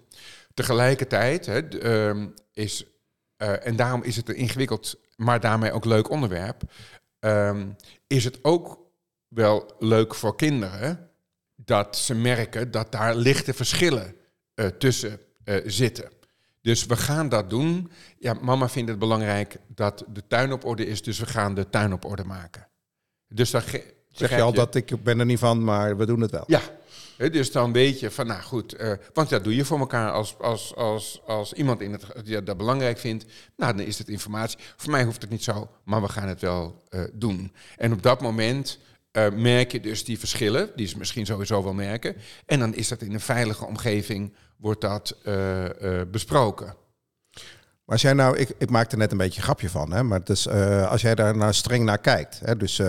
Tegelijkertijd 0.54 1.78
ehm, 1.78 2.28
is, 2.54 2.86
en 3.38 3.76
daarom 3.76 4.04
is 4.04 4.16
het 4.16 4.30
een 4.30 4.36
ingewikkeld, 4.36 4.96
maar 5.16 5.40
daarmee 5.40 5.72
ook 5.72 5.86
leuk 5.86 6.10
onderwerp, 6.10 6.62
ehm, 7.20 7.68
is 8.08 8.24
het 8.24 8.40
ook 8.42 8.80
wel 9.28 9.76
leuk 9.80 10.16
voor 10.16 10.36
kinderen 10.36 11.10
dat 11.56 11.98
ze 11.98 12.16
merken 12.16 12.72
dat 12.72 12.92
daar 12.92 13.16
lichte 13.16 13.54
verschillen 13.54 14.16
eh, 14.54 14.66
tussen 14.66 15.20
eh, 15.44 15.56
zitten. 15.66 16.10
Dus 16.62 16.86
we 16.86 16.96
gaan 16.96 17.30
dat 17.30 17.50
doen. 17.50 17.92
Ja, 18.20 18.34
mama 18.34 18.70
vindt 18.70 18.90
het 18.90 19.00
belangrijk 19.00 19.58
dat 19.68 20.04
de 20.08 20.28
tuin 20.28 20.52
op 20.52 20.66
orde 20.66 20.86
is, 20.86 21.02
dus 21.02 21.20
we 21.20 21.26
gaan 21.26 21.54
de 21.54 21.70
tuin 21.70 21.94
op 21.94 22.06
orde 22.06 22.24
maken. 22.24 22.68
Dus 23.28 23.52
dan 23.52 23.62
Zeg 24.12 24.30
je 24.30 24.42
al 24.42 24.54
dat 24.54 24.76
ik 24.76 25.04
ben 25.04 25.20
er 25.20 25.26
niet 25.26 25.40
van, 25.40 25.64
maar 25.64 25.98
we 25.98 26.06
doen 26.06 26.22
het 26.22 26.32
wel. 26.32 26.44
ja, 26.48 26.62
Dus 27.18 27.52
dan 27.52 27.74
weet 27.74 28.00
je 28.00 28.12
van, 28.12 28.28
nou 28.28 28.42
goed, 28.42 28.74
eh, 28.74 28.92
want 29.14 29.30
dat 29.30 29.44
doe 29.44 29.56
je 29.56 29.66
voor 29.66 29.80
elkaar 29.80 30.12
als, 30.12 30.36
als, 30.40 30.76
als, 30.76 31.22
als 31.26 31.54
iemand 31.54 31.82
in 31.82 31.92
het, 31.92 32.06
die 32.24 32.44
dat 32.44 32.58
belangrijk 32.58 32.98
vindt. 32.98 33.26
Nou, 33.56 33.78
dan 33.78 33.86
is 33.86 33.98
het 33.98 34.10
informatie. 34.10 34.60
Voor 34.76 34.92
mij 34.92 35.04
hoeft 35.04 35.22
het 35.22 35.32
niet 35.32 35.44
zo, 35.44 35.70
maar 35.84 36.02
we 36.02 36.10
gaan 36.10 36.28
het 36.28 36.42
wel 36.42 36.84
eh, 36.90 37.04
doen. 37.14 37.54
En 37.76 37.94
op 37.94 38.02
dat 38.02 38.22
moment 38.22 38.80
eh, 39.12 39.30
merk 39.32 39.72
je 39.72 39.80
dus 39.80 40.04
die 40.04 40.20
verschillen, 40.20 40.70
die 40.76 40.88
ze 40.88 40.98
misschien 40.98 41.26
sowieso 41.26 41.64
wel 41.64 41.74
merken. 41.74 42.16
En 42.46 42.60
dan 42.60 42.74
is 42.74 42.88
dat 42.88 43.02
in 43.02 43.14
een 43.14 43.20
veilige 43.20 43.66
omgeving, 43.66 44.34
wordt 44.58 44.82
dat 44.82 45.16
besproken. 46.12 46.66
Maar 47.86 47.96
als 47.96 48.02
jij 48.02 48.14
nou, 48.14 48.38
ik, 48.38 48.50
ik 48.58 48.70
maakte 48.70 48.98
net 48.98 49.12
een 49.12 49.18
beetje 49.18 49.38
een 49.38 49.44
grapje 49.44 49.70
van, 49.70 49.92
hè, 49.92 50.04
maar 50.04 50.24
dus, 50.24 50.48
als 50.88 51.02
jij 51.02 51.16
daar 51.16 51.38
nou 51.38 51.54
streng 51.54 51.84
naar 51.84 51.98
kijkt, 51.98 52.40
hè, 52.40 52.58
dus 52.58 52.80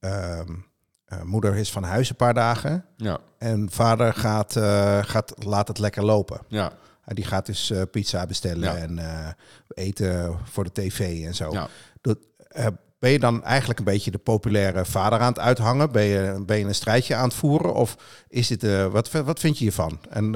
eh, 0.00 0.40
eh, 1.10 1.22
moeder 1.22 1.56
is 1.56 1.70
van 1.72 1.82
huis 1.82 2.10
een 2.10 2.16
paar 2.16 2.34
dagen 2.34 2.84
Ja, 2.96 3.18
en 3.38 3.68
vader 3.70 4.14
gaat, 4.14 4.56
eh, 4.56 4.98
gaat 5.02 5.32
laat 5.44 5.68
het 5.68 5.78
lekker 5.78 6.04
lopen. 6.04 6.40
ja, 6.48 6.72
Uh, 7.08 7.16
die 7.16 7.24
gaat 7.24 7.46
dus 7.46 7.70
eh, 7.70 7.82
pizza 7.90 8.26
bestellen 8.26 8.72
Ja. 8.72 8.76
en 8.76 9.36
eten 9.74 10.38
voor 10.44 10.64
de 10.64 10.72
tv 10.72 11.24
en 11.26 11.34
zo. 11.34 11.52
ja. 11.52 11.68
Dat, 12.00 12.18
ben 12.98 13.10
je 13.10 13.18
dan 13.18 13.44
eigenlijk 13.44 13.78
een 13.78 13.84
beetje 13.84 14.10
de 14.10 14.18
populaire 14.18 14.84
vader 14.84 15.18
aan 15.18 15.28
het 15.28 15.38
uithangen? 15.38 15.92
Ben 15.92 16.02
je, 16.02 16.42
ben 16.46 16.58
je 16.58 16.64
een 16.64 16.74
strijdje 16.74 17.14
aan 17.14 17.24
het 17.24 17.34
voeren? 17.34 17.74
Of 17.74 17.96
is 18.28 18.46
dit, 18.48 18.62
wat, 18.90 19.10
wat 19.10 19.40
vind 19.40 19.58
je 19.58 19.64
hiervan? 19.64 19.98
En 20.10 20.34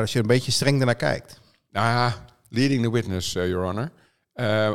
als 0.00 0.12
je 0.12 0.18
een 0.18 0.26
beetje 0.26 0.52
streng 0.52 0.80
ernaar 0.80 0.94
kijkt. 0.94 1.40
Nou 1.70 1.86
ja, 1.86 2.14
leading 2.48 2.82
the 2.84 2.90
witness, 2.90 3.32
Your 3.32 3.56
Honor. 3.64 3.90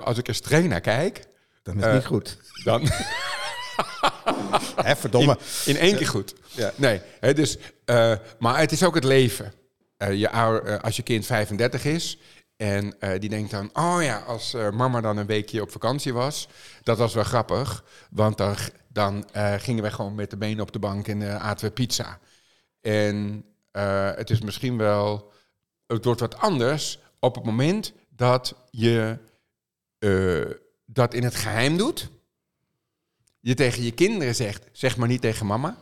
Als 0.04 0.18
ik 0.18 0.28
er 0.28 0.36
streng 0.36 0.70
naar 0.70 0.82
kijk, 0.82 1.26
Dan 1.64 1.78
is 1.78 1.84
het 1.84 1.94
niet 1.94 2.06
goed. 2.06 2.38
dan... 2.64 2.82
Hè, 4.76 4.96
verdomme. 4.96 5.38
In, 5.66 5.76
in 5.76 5.82
één 5.82 5.96
keer 5.96 6.08
goed. 6.08 6.36
Ja. 6.52 6.72
Nee, 6.76 7.02
hè, 7.20 7.34
dus, 7.34 7.58
eh, 7.86 8.14
maar 8.40 8.60
het 8.60 8.72
is 8.72 8.84
ook 8.84 8.96
het 8.96 9.04
leven. 9.04 9.54
Eh, 9.98 10.14
je 10.14 10.30
ouder, 10.30 10.72
eh, 10.72 10.80
als 10.80 10.96
je 10.96 11.04
kind 11.04 11.26
35 11.26 11.86
is 11.86 12.18
en 12.56 12.96
die 13.20 13.30
denkt 13.30 13.52
dan... 13.52 13.70
oh 13.74 13.98
ja, 14.02 14.18
als 14.20 14.56
mama 14.74 15.02
dan 15.02 15.18
een 15.18 15.26
weekje 15.26 15.62
op 15.62 15.72
vakantie 15.72 16.14
was... 16.14 16.48
dat 16.84 16.98
was 16.98 17.14
wel 17.14 17.24
grappig, 17.24 17.84
want 18.10 18.38
dan, 18.38 18.56
dan 18.88 19.26
gingen 19.58 19.84
we 19.84 19.92
gewoon 19.92 20.16
met 20.16 20.30
de 20.30 20.38
benen 20.38 20.62
op 20.62 20.72
de 20.72 20.80
bank... 20.80 21.08
en 21.08 21.40
aten 21.42 21.68
we 21.68 21.74
pizza. 21.74 22.20
En 22.82 23.46
het 24.16 24.30
is 24.30 24.42
misschien 24.42 24.78
wel... 24.78 25.32
het 25.88 26.06
wordt 26.06 26.20
wat 26.20 26.38
anders 26.38 27.00
op 27.20 27.36
het 27.36 27.44
moment 27.44 27.94
dat 28.10 28.56
je 28.72 29.18
dat 30.86 31.14
in 31.14 31.24
het 31.24 31.36
geheim 31.36 31.78
doet 31.78 32.10
je 33.48 33.54
tegen 33.54 33.84
je 33.84 33.92
kinderen 33.92 34.36
zegt, 34.36 34.64
zeg 34.72 34.98
maar 34.98 35.08
niet 35.08 35.22
tegen 35.22 35.46
mama. 35.46 35.78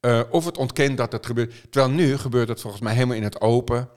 Eh, 0.00 0.20
of 0.30 0.44
het 0.44 0.56
ontkent 0.58 0.96
dat 0.96 1.12
het 1.12 1.26
gebeurt. 1.26 1.54
Terwijl 1.70 1.92
nu 1.94 2.16
gebeurt 2.16 2.48
het 2.48 2.60
volgens 2.60 2.82
mij 2.82 2.94
helemaal 2.94 3.16
in 3.16 3.22
het 3.22 3.40
open. 3.40 3.88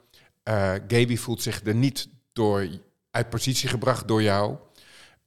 Eh 0.43 0.71
Gaby 0.87 1.17
voelt 1.17 1.41
zich 1.41 1.61
er 1.65 1.75
niet 1.75 2.07
door 2.33 2.67
uit 3.11 3.29
positie 3.29 3.69
gebracht 3.69 4.07
door 4.07 4.21
jou. 4.21 4.55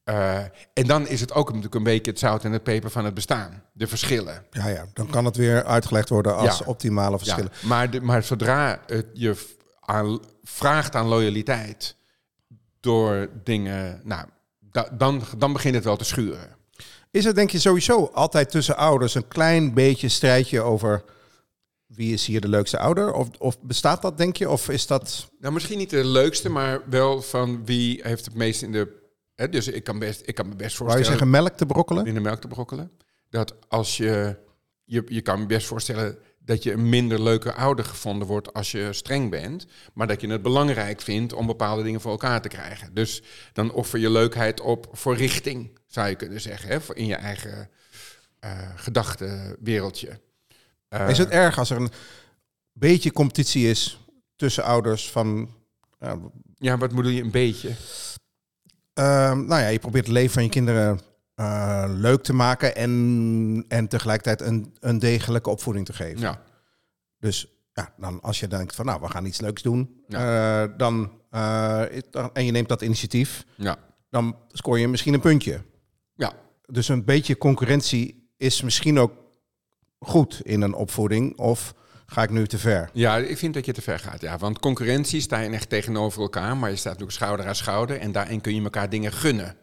Eh, 0.04 0.38
en 0.74 0.86
dan 0.86 1.06
is 1.08 1.20
het 1.20 1.32
ook 1.32 1.46
natuurlijk 1.46 1.74
een 1.74 1.82
beetje 1.82 2.10
het 2.10 2.20
zout 2.20 2.44
en 2.44 2.52
het 2.52 2.62
peper 2.62 2.90
van 2.90 3.04
het 3.04 3.14
bestaan. 3.14 3.62
De 3.72 3.86
verschillen. 3.86 4.44
Ja, 4.50 4.68
ja, 4.68 4.86
dan 4.92 5.10
kan 5.10 5.24
het 5.24 5.36
weer 5.36 5.64
uitgelegd 5.64 6.08
worden 6.08 6.36
als 6.36 6.58
Ja. 6.58 6.64
optimale 6.66 7.10
Ja, 7.10 7.18
verschillen. 7.18 7.52
maar, 7.62 7.90
de, 7.90 8.00
maar 8.00 8.22
zodra 8.22 8.80
het 8.86 9.06
je 9.12 9.56
aan, 9.80 10.20
vraagt 10.42 10.94
aan 10.94 11.06
loyaliteit 11.06 11.96
door 12.80 13.28
dingen, 13.44 14.00
nou, 14.04 14.26
da- 14.60 14.88
dan, 14.92 15.22
dan 15.38 15.52
begint 15.52 15.74
het 15.74 15.84
wel 15.84 15.96
te 15.96 16.04
schuren. 16.04 16.58
Is 17.10 17.24
er 17.24 17.34
denk 17.34 17.50
je 17.50 17.58
sowieso 17.58 18.10
altijd 18.12 18.50
tussen 18.50 18.76
ouders 18.76 19.14
een 19.14 19.28
klein 19.28 19.74
beetje 19.74 20.08
strijdje 20.08 20.60
over 20.60 21.04
wie 21.86 22.12
is 22.12 22.26
hier 22.26 22.40
de 22.40 22.48
leukste 22.48 22.78
ouder? 22.78 23.12
Of, 23.12 23.28
of 23.38 23.60
bestaat 23.60 24.02
dat 24.02 24.18
denk 24.18 24.36
je? 24.36 24.50
Of 24.50 24.68
is 24.68 24.86
dat... 24.86 25.30
Nou, 25.38 25.54
misschien 25.54 25.78
niet 25.78 25.90
de 25.90 26.04
leukste, 26.04 26.48
maar 26.48 26.80
wel 26.88 27.22
van 27.22 27.64
wie 27.64 28.00
heeft 28.02 28.24
het 28.24 28.34
meest 28.34 28.62
in 28.62 28.72
de. 28.72 28.98
Hè, 29.34 29.48
dus 29.48 29.68
ik 29.68 29.84
kan, 29.84 29.98
best, 29.98 30.22
ik 30.24 30.34
kan 30.34 30.48
me 30.48 30.54
best 30.56 30.78
Wou 30.78 30.90
je 30.90 30.94
voorstellen. 30.96 31.18
zeggen 31.18 31.42
melk 31.42 31.56
te 31.56 31.66
brokkelen? 31.66 32.06
in 32.06 32.14
de 32.14 32.20
melk 32.20 32.40
te 32.40 32.48
brokkelen. 32.48 32.90
Dat 33.28 33.54
als 33.68 33.96
je. 33.96 34.36
Je, 34.84 35.04
je 35.06 35.20
kan 35.20 35.40
me 35.40 35.46
best 35.46 35.66
voorstellen 35.66 36.18
dat 36.44 36.62
je 36.62 36.72
een 36.72 36.88
minder 36.88 37.22
leuke 37.22 37.52
ouder 37.52 37.84
gevonden 37.84 38.28
wordt 38.28 38.52
als 38.52 38.70
je 38.70 38.92
streng 38.92 39.30
bent. 39.30 39.66
Maar 39.94 40.06
dat 40.06 40.20
je 40.20 40.28
het 40.28 40.42
belangrijk 40.42 41.00
vindt 41.00 41.32
om 41.32 41.46
bepaalde 41.46 41.82
dingen 41.82 42.00
voor 42.00 42.10
elkaar 42.10 42.42
te 42.42 42.48
krijgen. 42.48 42.94
Dus 42.94 43.22
dan 43.52 43.72
offer 43.72 43.98
je 43.98 44.10
leukheid 44.10 44.60
op 44.60 44.88
voor 44.92 45.16
richting, 45.16 45.78
zou 45.86 46.08
je 46.08 46.14
kunnen 46.14 46.40
zeggen. 46.40 46.68
Hè, 46.68 46.80
voor 46.80 46.96
in 46.96 47.06
je 47.06 47.14
eigen 47.14 47.70
eh 48.40 48.68
gedachtenwereldje. 48.76 50.20
Eh, 50.88 51.08
Is 51.08 51.18
het 51.18 51.28
erg 51.28 51.58
als 51.58 51.70
er 51.70 51.76
een 51.76 51.90
beetje 52.72 53.12
competitie 53.12 53.68
is 53.68 54.00
tussen 54.36 54.64
ouders 54.64 55.10
van... 55.10 55.54
ja, 55.98 56.18
Ja, 56.58 56.78
wat 56.78 56.94
bedoel 56.94 57.10
je 57.10 57.22
een 57.22 57.30
beetje? 57.30 57.68
Ehm, 58.92 59.46
nou 59.46 59.60
ja, 59.60 59.66
je 59.68 59.78
probeert 59.78 60.06
het 60.06 60.14
leven 60.14 60.32
van 60.32 60.42
je 60.42 60.48
kinderen 60.48 61.00
eh, 61.40 61.84
leuk 61.88 62.22
te 62.22 62.32
maken 62.32 62.76
en, 62.76 63.64
en 63.68 63.88
tegelijkertijd 63.88 64.40
een, 64.48 64.74
een 64.80 64.98
degelijke 64.98 65.50
opvoeding 65.50 65.86
te 65.86 65.92
geven. 65.92 66.20
Ja, 66.20 66.42
Dus 67.18 67.46
ja, 67.72 67.92
dan 67.96 68.20
als 68.22 68.40
je 68.40 68.48
denkt 68.48 68.74
van 68.74 68.86
nou, 68.86 69.00
we 69.00 69.08
gaan 69.08 69.24
iets 69.26 69.40
leuks 69.40 69.62
doen, 69.62 70.02
eh, 70.08 70.64
dan, 70.76 71.12
eh, 71.30 71.82
dan- 72.10 72.30
en 72.32 72.44
je 72.44 72.50
neemt 72.52 72.68
dat 72.68 72.82
initiatief, 72.82 73.44
ja, 73.56 73.76
dan 74.10 74.36
scoor 74.48 74.78
je 74.78 74.88
misschien 74.88 75.14
een 75.14 75.20
puntje. 75.20 75.62
ja. 76.14 76.32
Dus 76.66 76.88
een 76.88 77.04
beetje 77.04 77.38
concurrentie 77.38 78.32
is 78.36 78.62
misschien 78.62 78.98
ook 78.98 79.12
goed 79.98 80.40
in 80.42 80.60
een 80.62 80.74
opvoeding, 80.74 81.38
of 81.38 81.74
ga 82.06 82.22
ik 82.22 82.30
nu 82.30 82.46
te 82.46 82.58
ver? 82.58 82.90
Ja, 82.92 83.16
ik 83.16 83.38
vind 83.38 83.54
dat 83.54 83.66
je 83.66 83.72
te 83.72 83.82
ver 83.82 83.98
gaat. 83.98 84.20
Ja. 84.20 84.38
Want 84.38 84.58
concurrentie 84.58 85.20
sta 85.20 85.38
je 85.38 85.50
echt 85.50 85.68
tegenover 85.68 86.22
elkaar, 86.22 86.56
maar 86.56 86.70
je 86.70 86.76
staat 86.76 86.92
natuurlijk 86.92 87.18
schouder 87.18 87.46
aan 87.46 87.54
schouder 87.54 87.96
en 87.98 88.12
daarin 88.12 88.40
kun 88.40 88.54
je 88.54 88.62
elkaar 88.62 88.90
dingen 88.90 89.12
gunnen. 89.12 89.56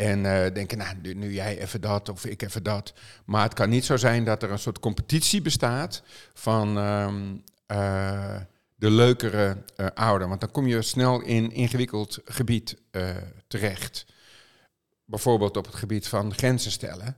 En 0.00 0.26
eh, 0.26 0.54
denken, 0.54 0.78
nou, 0.78 1.14
nu, 1.14 1.32
jij 1.32 1.58
even 1.58 1.80
dat 1.80 2.08
of 2.08 2.24
ik 2.24 2.42
even 2.42 2.62
dat. 2.62 2.92
Maar 3.24 3.42
het 3.42 3.54
kan 3.54 3.68
niet 3.68 3.84
zo 3.84 3.96
zijn 3.96 4.24
dat 4.24 4.42
er 4.42 4.50
een 4.50 4.58
soort 4.58 4.78
competitie 4.78 5.42
bestaat 5.42 6.02
van 6.34 6.78
ehm, 6.78 7.36
eh, 7.66 8.36
de 8.74 8.90
leukere 8.90 9.56
eh, 9.76 9.86
ouder. 9.94 10.28
Want 10.28 10.40
dan 10.40 10.50
kom 10.50 10.66
je 10.66 10.82
snel 10.82 11.20
in 11.20 11.52
ingewikkeld 11.52 12.18
gebied 12.24 12.76
terecht. 13.46 14.06
Bijvoorbeeld 15.04 15.56
op 15.56 15.66
het 15.66 15.74
gebied 15.74 16.08
van 16.08 16.34
grenzen 16.34 16.70
stellen. 16.70 17.16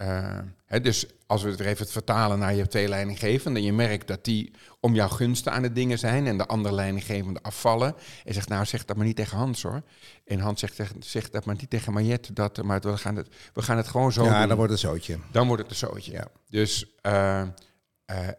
Eh, 0.00 0.38
hè, 0.66 0.80
dus 0.80 1.06
als 1.26 1.42
we 1.42 1.50
het 1.50 1.60
er 1.60 1.66
even 1.66 1.86
vertalen 1.88 2.38
naar 2.38 2.54
je 2.54 2.66
twee 2.66 2.88
leidinggevenden, 2.88 3.62
en 3.62 3.66
je 3.68 3.72
merkt 3.72 4.06
dat 4.06 4.24
die 4.24 4.52
om 4.80 4.94
jouw 4.94 5.08
gunsten 5.08 5.52
aan 5.52 5.62
het 5.62 5.74
dingen 5.74 5.98
zijn 5.98 6.26
en 6.26 6.38
de 6.38 6.46
andere 6.46 6.74
leidinggevende 6.74 7.42
afvallen. 7.42 7.94
En 8.24 8.34
zegt, 8.34 8.48
nou 8.48 8.64
zeg 8.64 8.84
dat 8.84 8.96
maar 8.96 9.06
niet 9.06 9.16
tegen 9.16 9.36
Hans 9.36 9.62
hoor. 9.62 9.82
En 10.24 10.38
Hans 10.38 10.60
zegt, 10.60 10.80
zeg 10.98 11.30
dat 11.30 11.44
maar 11.44 11.54
niet 11.58 11.70
tegen 11.70 11.92
Mariette, 11.92 12.32
dat, 12.32 12.62
maar 12.62 12.80
we 12.80 12.96
gaan, 12.96 13.16
het, 13.16 13.28
we 13.52 13.62
gaan 13.62 13.76
het 13.76 13.88
gewoon 13.88 14.12
zo 14.12 14.24
ja, 14.24 14.38
doen. 14.38 14.48
dan 14.48 14.56
wordt 14.56 14.72
het 14.72 14.80
zootje. 14.80 15.18
Dan 15.32 15.46
wordt 15.46 15.62
het 15.62 15.70
een 15.70 15.76
zootje. 15.76 16.12
Ja. 16.12 16.26
Dus, 16.48 16.86
eh, 17.00 17.40
eh, 17.40 17.48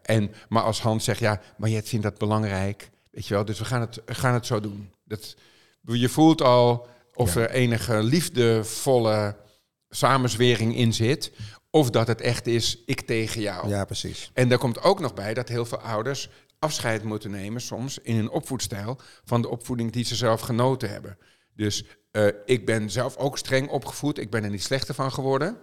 en, 0.02 0.34
maar 0.48 0.62
als 0.62 0.80
Hans 0.80 1.04
zegt, 1.04 1.20
ja, 1.20 1.40
Mariette 1.56 1.88
vindt 1.88 2.04
dat 2.04 2.18
belangrijk, 2.18 2.90
weet 3.10 3.26
je 3.26 3.34
wel, 3.34 3.44
dus 3.44 3.58
we 3.58 3.64
gaan 3.64 3.80
het, 3.80 4.00
gaan 4.06 4.34
het 4.34 4.46
zo 4.46 4.60
doen. 4.60 4.92
Dat, 5.04 5.36
je 5.82 6.08
voelt 6.08 6.42
al 6.42 6.86
of 7.14 7.34
Ja. 7.34 7.40
er 7.40 7.50
enige 7.50 8.02
liefdevolle 8.02 9.36
samenzwering 9.94 10.76
in 10.76 10.92
zit, 10.92 11.32
of 11.70 11.90
dat 11.90 12.06
het 12.06 12.20
echt 12.20 12.46
is, 12.46 12.82
ik 12.86 13.00
tegen 13.00 13.40
jou. 13.40 13.68
Ja, 13.68 13.84
precies. 13.84 14.30
En 14.34 14.48
daar 14.48 14.58
komt 14.58 14.82
ook 14.82 15.00
nog 15.00 15.14
bij 15.14 15.34
dat 15.34 15.48
heel 15.48 15.64
veel 15.64 15.80
ouders 15.80 16.28
afscheid 16.58 17.02
moeten 17.02 17.30
nemen, 17.30 17.60
soms 17.60 17.98
in 17.98 18.16
hun 18.16 18.30
opvoedstijl, 18.30 18.98
van 19.24 19.42
de 19.42 19.48
opvoeding 19.48 19.92
die 19.92 20.04
ze 20.04 20.14
zelf 20.14 20.40
genoten 20.40 20.90
hebben. 20.90 21.18
Dus 21.54 21.84
eh, 22.10 22.26
ik 22.44 22.66
ben 22.66 22.90
zelf 22.90 23.16
ook 23.16 23.38
streng 23.38 23.68
opgevoed, 23.68 24.18
ik 24.18 24.30
ben 24.30 24.44
er 24.44 24.50
niet 24.50 24.62
slechter 24.62 24.94
van 24.94 25.12
geworden. 25.12 25.56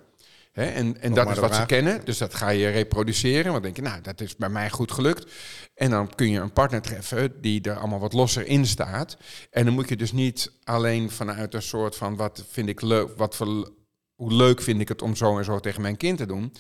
Hè, 0.52 0.66
en 0.66 1.02
en 1.02 1.14
dat 1.14 1.32
is 1.32 1.38
wat 1.38 1.56
ze 1.56 1.66
kennen, 1.66 2.06
dus 2.06 2.18
dat 2.18 2.34
ga 2.34 2.50
je 2.50 2.70
reproduceren. 2.70 3.52
Want 3.52 3.64
denk 3.64 3.76
je, 3.76 3.82
nou, 3.82 4.02
dat 4.02 4.22
is 4.22 4.36
bij 4.36 4.50
mij 4.50 4.70
goed 4.70 4.92
gelukt. 4.92 5.32
En 5.76 5.90
dan 5.90 6.16
kun 6.16 6.30
je 6.30 6.40
een 6.40 6.54
partner 6.54 6.82
treffen 6.82 7.42
die 7.42 7.62
er 7.62 7.78
allemaal 7.78 8.00
wat 8.00 8.14
losser 8.14 8.48
in 8.48 8.66
staat. 8.66 9.18
En 9.50 9.66
dan 9.66 9.74
moet 9.74 9.90
je 9.90 9.96
dus 9.96 10.12
niet 10.12 10.52
alleen 10.64 11.12
vanuit 11.12 11.54
een 11.54 11.62
soort 11.62 11.96
van 11.96 12.16
wat 12.16 12.44
vind 12.50 12.70
ik 12.70 12.82
leuk, 12.82 13.18
wat 13.18 13.36
voor, 13.36 13.72
hoe 14.20 14.34
leuk 14.34 14.62
vind 14.62 14.82
ik 14.82 14.88
het 14.88 15.02
om 15.02 15.16
zo 15.16 15.38
en 15.38 15.44
zo 15.44 15.60
tegen 15.60 15.82
mijn 15.82 15.98
kind 15.98 16.18
te 16.18 16.26
doen. 16.26 16.54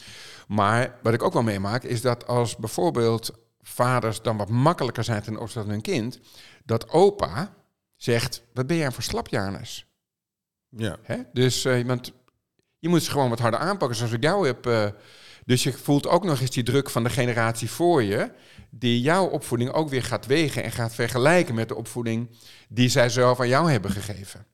Maar 0.47 0.95
wat 1.03 1.13
ik 1.13 1.23
ook 1.23 1.33
wel 1.33 1.41
meemaak, 1.41 1.83
is 1.83 2.01
dat 2.01 2.27
als 2.27 2.55
bijvoorbeeld 2.55 3.31
vaders 3.61 4.21
dan 4.21 4.37
wat 4.37 4.49
makkelijker 4.49 5.03
zijn 5.03 5.21
ten 5.21 5.37
opzichte 5.37 5.59
van 5.59 5.69
hun 5.69 5.81
kind, 5.81 6.19
dat 6.65 6.89
opa 6.89 7.53
zegt: 7.95 8.43
Wat 8.53 8.67
ben 8.67 8.77
jij 8.77 8.91
voor 8.91 9.03
slapjanus? 9.03 9.85
Ja. 10.69 10.97
Hè? 11.03 11.17
Dus 11.33 11.65
eh, 11.65 11.85
want 11.85 12.11
je 12.79 12.89
moet 12.89 13.03
ze 13.03 13.11
gewoon 13.11 13.29
wat 13.29 13.39
harder 13.39 13.59
aanpakken, 13.59 13.97
zoals 13.97 14.11
ik 14.11 14.23
jou 14.23 14.47
heb. 14.47 14.65
eh, 14.65 14.85
dus 15.45 15.63
je 15.63 15.73
voelt 15.73 16.07
ook 16.07 16.23
nog 16.23 16.41
eens 16.41 16.51
die 16.51 16.63
druk 16.63 16.89
van 16.89 17.03
de 17.03 17.09
generatie 17.09 17.69
voor 17.69 18.03
je, 18.03 18.31
die 18.69 19.01
jouw 19.01 19.25
opvoeding 19.25 19.71
ook 19.71 19.89
weer 19.89 20.03
gaat 20.03 20.25
wegen 20.25 20.63
en 20.63 20.71
gaat 20.71 20.93
vergelijken 20.93 21.55
met 21.55 21.67
de 21.67 21.75
opvoeding 21.75 22.29
die 22.69 22.89
zij 22.89 23.09
zelf 23.09 23.39
aan 23.39 23.47
jou 23.47 23.71
hebben 23.71 23.91
gegeven. 23.91 24.45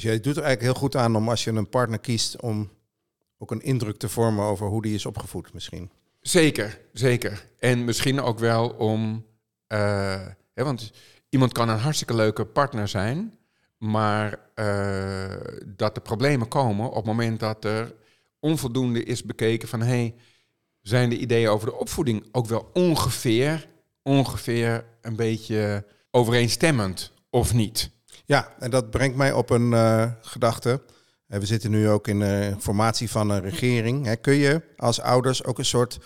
Dus 0.00 0.08
jij 0.08 0.20
doet 0.20 0.36
er 0.36 0.42
eigenlijk 0.42 0.72
heel 0.72 0.82
goed 0.82 0.96
aan 0.96 1.16
om 1.16 1.28
als 1.28 1.44
je 1.44 1.50
een 1.50 1.68
partner 1.68 1.98
kiest 1.98 2.40
om 2.40 2.70
ook 3.38 3.50
een 3.50 3.62
indruk 3.62 3.96
te 3.96 4.08
vormen 4.08 4.44
over 4.44 4.66
hoe 4.66 4.82
die 4.82 4.94
is 4.94 5.06
opgevoed 5.06 5.52
misschien. 5.52 5.90
Zeker, 6.20 6.80
zeker. 6.92 7.46
En 7.58 7.84
misschien 7.84 8.20
ook 8.20 8.38
wel 8.38 8.68
om, 8.68 9.26
eh, 9.66 10.26
hè, 10.54 10.64
want 10.64 10.92
iemand 11.28 11.52
kan 11.52 11.68
een 11.68 11.78
hartstikke 11.78 12.14
leuke 12.14 12.44
partner 12.44 12.88
zijn, 12.88 13.38
maar 13.78 14.38
eh, 14.54 15.54
dat 15.66 15.94
de 15.94 16.00
problemen 16.00 16.48
komen 16.48 16.88
op 16.88 16.94
het 16.94 17.04
moment 17.04 17.40
dat 17.40 17.64
er 17.64 17.94
onvoldoende 18.38 19.04
is 19.04 19.22
bekeken 19.22 19.68
van, 19.68 19.80
hey, 19.80 20.14
zijn 20.80 21.08
de 21.08 21.18
ideeën 21.18 21.48
over 21.48 21.66
de 21.66 21.78
opvoeding 21.78 22.28
ook 22.32 22.46
wel 22.46 22.70
ongeveer, 22.72 23.68
ongeveer 24.02 24.84
een 25.00 25.16
beetje 25.16 25.86
overeenstemmend 26.10 27.12
of 27.30 27.54
niet? 27.54 27.90
Ja, 28.30 28.52
en 28.58 28.70
dat 28.70 28.90
brengt 28.90 29.16
mij 29.16 29.32
op 29.32 29.50
een 29.50 29.72
eh, 29.72 30.10
gedachte. 30.20 30.82
Eh, 31.26 31.38
We 31.38 31.46
zitten 31.46 31.70
nu 31.70 31.88
ook 31.88 32.08
in 32.08 32.18
de 32.18 32.54
formatie 32.58 33.10
van 33.10 33.30
een 33.30 33.40
regering. 33.40 34.20
Kun 34.20 34.34
je 34.34 34.62
als 34.76 35.00
ouders 35.00 35.44
ook 35.44 35.58
een 35.58 35.64
soort 35.64 35.98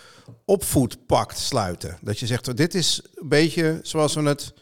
opvoedpact 0.45 1.37
sluiten? 1.37 1.97
Dat 2.01 2.19
je 2.19 2.25
zegt, 2.25 2.57
dit 2.57 2.73
is 2.75 3.01
een 3.15 3.29
beetje 3.29 3.79
zoals 3.81 4.13
we 4.13 4.21
het 4.21 4.53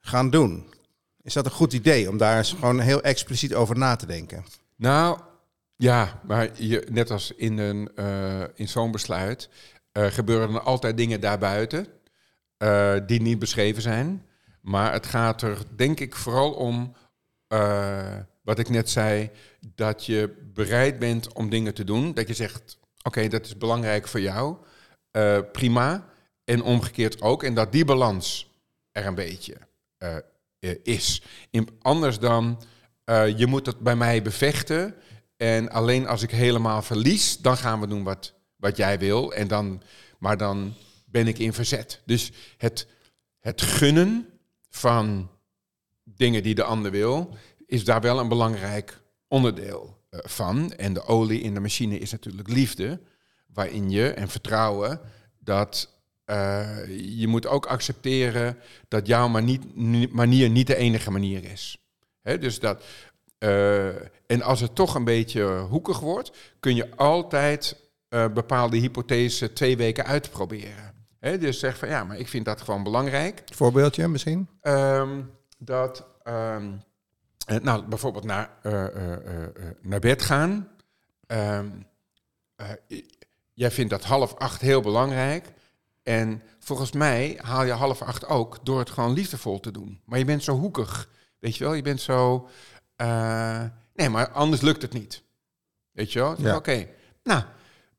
gaan 0.00 0.30
doen. 0.30 0.74
Is 1.22 1.32
dat 1.32 1.44
een 1.44 1.50
goed 1.50 1.72
idee 1.72 2.08
om 2.08 2.16
daar 2.16 2.36
eens 2.36 2.52
gewoon 2.52 2.80
heel 2.80 3.02
expliciet 3.02 3.54
over 3.54 3.78
na 3.78 3.96
te 3.96 4.06
denken? 4.06 4.44
Nou, 4.76 5.18
ja, 5.76 6.20
maar 6.26 6.50
je, 6.54 6.86
net 6.90 7.10
als 7.10 7.32
in, 7.36 7.58
een, 7.58 7.90
eh, 7.94 8.42
in 8.54 8.68
zo'n 8.68 8.90
besluit 8.90 9.48
eh, 9.92 10.06
gebeuren 10.06 10.54
er 10.54 10.60
altijd 10.60 10.96
dingen 10.96 11.20
daarbuiten 11.20 11.86
eh, 12.56 12.94
die 13.06 13.20
niet 13.20 13.38
beschreven 13.38 13.82
zijn. 13.82 14.22
Maar 14.68 14.92
het 14.92 15.06
gaat 15.06 15.42
er 15.42 15.58
denk 15.76 16.00
ik 16.00 16.14
vooral 16.14 16.52
om, 16.52 16.94
eh, 17.46 18.16
wat 18.42 18.58
ik 18.58 18.68
net 18.68 18.90
zei, 18.90 19.30
dat 19.74 20.06
je 20.06 20.50
bereid 20.54 20.98
bent 20.98 21.32
om 21.32 21.50
dingen 21.50 21.74
te 21.74 21.84
doen. 21.84 22.14
Dat 22.14 22.28
je 22.28 22.34
zegt, 22.34 22.78
oké, 23.02 23.28
dat 23.28 23.46
is 23.46 23.56
belangrijk 23.56 24.08
voor 24.08 24.20
jou, 24.20 24.56
eh, 25.10 25.38
prima. 25.52 26.08
En 26.44 26.62
omgekeerd 26.62 27.20
ook. 27.20 27.42
En 27.42 27.54
dat 27.54 27.72
die 27.72 27.84
balans 27.84 28.52
er 28.92 29.06
een 29.06 29.14
beetje 29.14 29.56
eh, 29.96 30.16
is. 30.82 31.22
In, 31.50 31.68
anders 31.82 32.18
dan, 32.18 32.62
je 33.36 33.46
moet 33.46 33.66
het 33.66 33.78
bij 33.78 33.96
mij 33.96 34.22
bevechten. 34.22 34.94
En 35.36 35.70
alleen 35.70 36.06
als 36.06 36.22
ik 36.22 36.30
helemaal 36.30 36.82
verlies, 36.82 37.38
dan 37.38 37.56
gaan 37.56 37.80
we 37.80 37.86
doen 37.86 38.02
wat, 38.02 38.34
wat 38.56 38.76
jij 38.76 38.98
wil. 38.98 39.32
En 39.32 39.48
dan, 39.48 39.82
maar 40.18 40.36
dan 40.36 40.74
ben 41.04 41.26
ik 41.26 41.38
in 41.38 41.52
verzet. 41.52 42.02
Dus 42.04 42.32
het, 42.56 42.86
het 43.38 43.62
gunnen 43.62 44.37
van 44.78 45.30
dingen 46.04 46.42
die 46.42 46.54
de 46.54 46.64
ander 46.64 46.90
wil, 46.90 47.36
is 47.66 47.84
daar 47.84 48.00
wel 48.00 48.18
een 48.18 48.28
belangrijk 48.28 49.00
onderdeel 49.28 49.96
eh, 50.10 50.20
van. 50.22 50.72
En 50.72 50.92
de 50.92 51.04
olie 51.04 51.40
in 51.40 51.54
de 51.54 51.60
machine 51.60 51.98
is 51.98 52.10
natuurlijk 52.10 52.48
liefde, 52.48 53.00
waarin 53.46 53.90
je 53.90 54.08
en 54.10 54.28
vertrouwen 54.28 55.00
dat 55.38 55.96
eh, 56.24 56.76
je 57.18 57.26
moet 57.28 57.46
ook 57.46 57.66
accepteren 57.66 58.58
dat 58.88 59.06
jouw 59.06 59.28
mani- 59.28 59.70
ni- 59.74 60.08
manier 60.12 60.50
niet 60.50 60.66
de 60.66 60.76
enige 60.76 61.10
manier 61.10 61.44
is. 61.44 61.78
Dus 62.22 62.60
dat, 62.60 62.84
eh, 63.38 63.88
en 64.26 64.42
als 64.42 64.60
het 64.60 64.74
toch 64.74 64.94
een 64.94 65.04
beetje 65.04 65.58
hoekig 65.58 66.00
wordt, 66.00 66.30
kun 66.60 66.74
je 66.74 66.96
altijd 66.96 67.86
eh, 68.08 68.32
bepaalde 68.32 68.76
hypothesen 68.76 69.54
twee 69.54 69.76
weken 69.76 70.04
uitproberen. 70.06 70.97
Dus 71.20 71.58
zeg 71.58 71.78
van 71.78 71.88
ja, 71.88 72.04
maar 72.04 72.16
ik 72.16 72.28
vind 72.28 72.44
dat 72.44 72.60
gewoon 72.60 72.82
belangrijk. 72.82 73.42
Voorbeeldje 73.54 74.08
misschien? 74.08 74.48
Ehm, 74.60 75.22
dat, 75.58 76.06
ehm, 76.22 76.72
eh, 77.46 77.56
nou, 77.56 77.86
bijvoorbeeld 77.86 78.24
naar, 78.24 78.50
eh, 78.62 79.44
eh, 79.44 79.48
naar 79.80 80.00
bed 80.00 80.22
gaan. 80.22 80.68
Ehm, 81.26 81.68
eh, 82.56 82.66
jij 83.52 83.70
vindt 83.70 83.90
dat 83.90 84.04
half 84.04 84.34
acht 84.34 84.60
heel 84.60 84.80
belangrijk. 84.80 85.52
En 86.02 86.42
volgens 86.58 86.92
mij 86.92 87.38
haal 87.42 87.64
je 87.64 87.72
half 87.72 88.02
acht 88.02 88.26
ook 88.26 88.58
door 88.62 88.78
het 88.78 88.90
gewoon 88.90 89.12
liefdevol 89.12 89.60
te 89.60 89.70
doen. 89.70 90.00
Maar 90.04 90.18
je 90.18 90.24
bent 90.24 90.42
zo 90.44 90.56
hoekig. 90.56 91.08
Weet 91.38 91.56
je 91.56 91.64
wel, 91.64 91.74
je 91.74 91.82
bent 91.82 92.00
zo. 92.00 92.48
nee, 93.94 94.08
maar 94.08 94.30
anders 94.30 94.60
lukt 94.60 94.82
het 94.82 94.92
niet. 94.92 95.22
Weet 95.92 96.12
je 96.12 96.18
wel? 96.18 96.40
Ja. 96.40 96.56
Oké, 96.56 96.88
nou, 97.22 97.42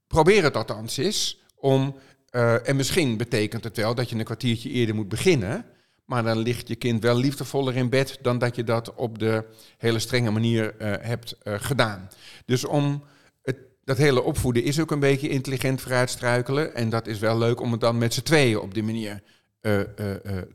probeer 0.07 0.43
het 0.43 0.57
althans 0.57 0.97
eens 0.97 1.43
om. 1.55 1.95
Eh, 2.31 2.67
en 2.67 2.75
misschien 2.75 3.17
betekent 3.17 3.63
het 3.63 3.77
wel 3.77 3.95
dat 3.95 4.09
je 4.09 4.15
een 4.15 4.23
kwartiertje 4.23 4.69
eerder 4.69 4.95
moet 4.95 5.09
beginnen. 5.09 5.65
Maar 6.05 6.23
dan 6.23 6.37
ligt 6.37 6.67
je 6.67 6.75
kind 6.75 7.03
wel 7.03 7.15
liefdevoller 7.15 7.75
in 7.75 7.89
bed 7.89 8.17
dan 8.21 8.37
dat 8.37 8.55
je 8.55 8.63
dat 8.63 8.95
op 8.95 9.19
de 9.19 9.45
hele 9.77 9.99
strenge 9.99 10.31
manier 10.31 10.75
eh, 10.77 10.93
hebt 11.07 11.35
eh, 11.43 11.53
gedaan. 11.57 12.09
Dus 12.45 12.65
om 12.65 13.03
het, 13.41 13.57
dat 13.83 13.97
hele 13.97 14.23
opvoeden 14.23 14.63
is 14.63 14.79
ook 14.79 14.91
een 14.91 14.99
beetje 14.99 15.29
intelligent 15.29 15.81
vooruitstruikelen. 15.81 16.75
En 16.75 16.89
dat 16.89 17.07
is 17.07 17.19
wel 17.19 17.37
leuk 17.37 17.61
om 17.61 17.71
het 17.71 17.81
dan 17.81 17.97
met 17.97 18.13
z'n 18.13 18.21
tweeën 18.21 18.59
op 18.59 18.73
die 18.73 18.83
manier 18.83 19.21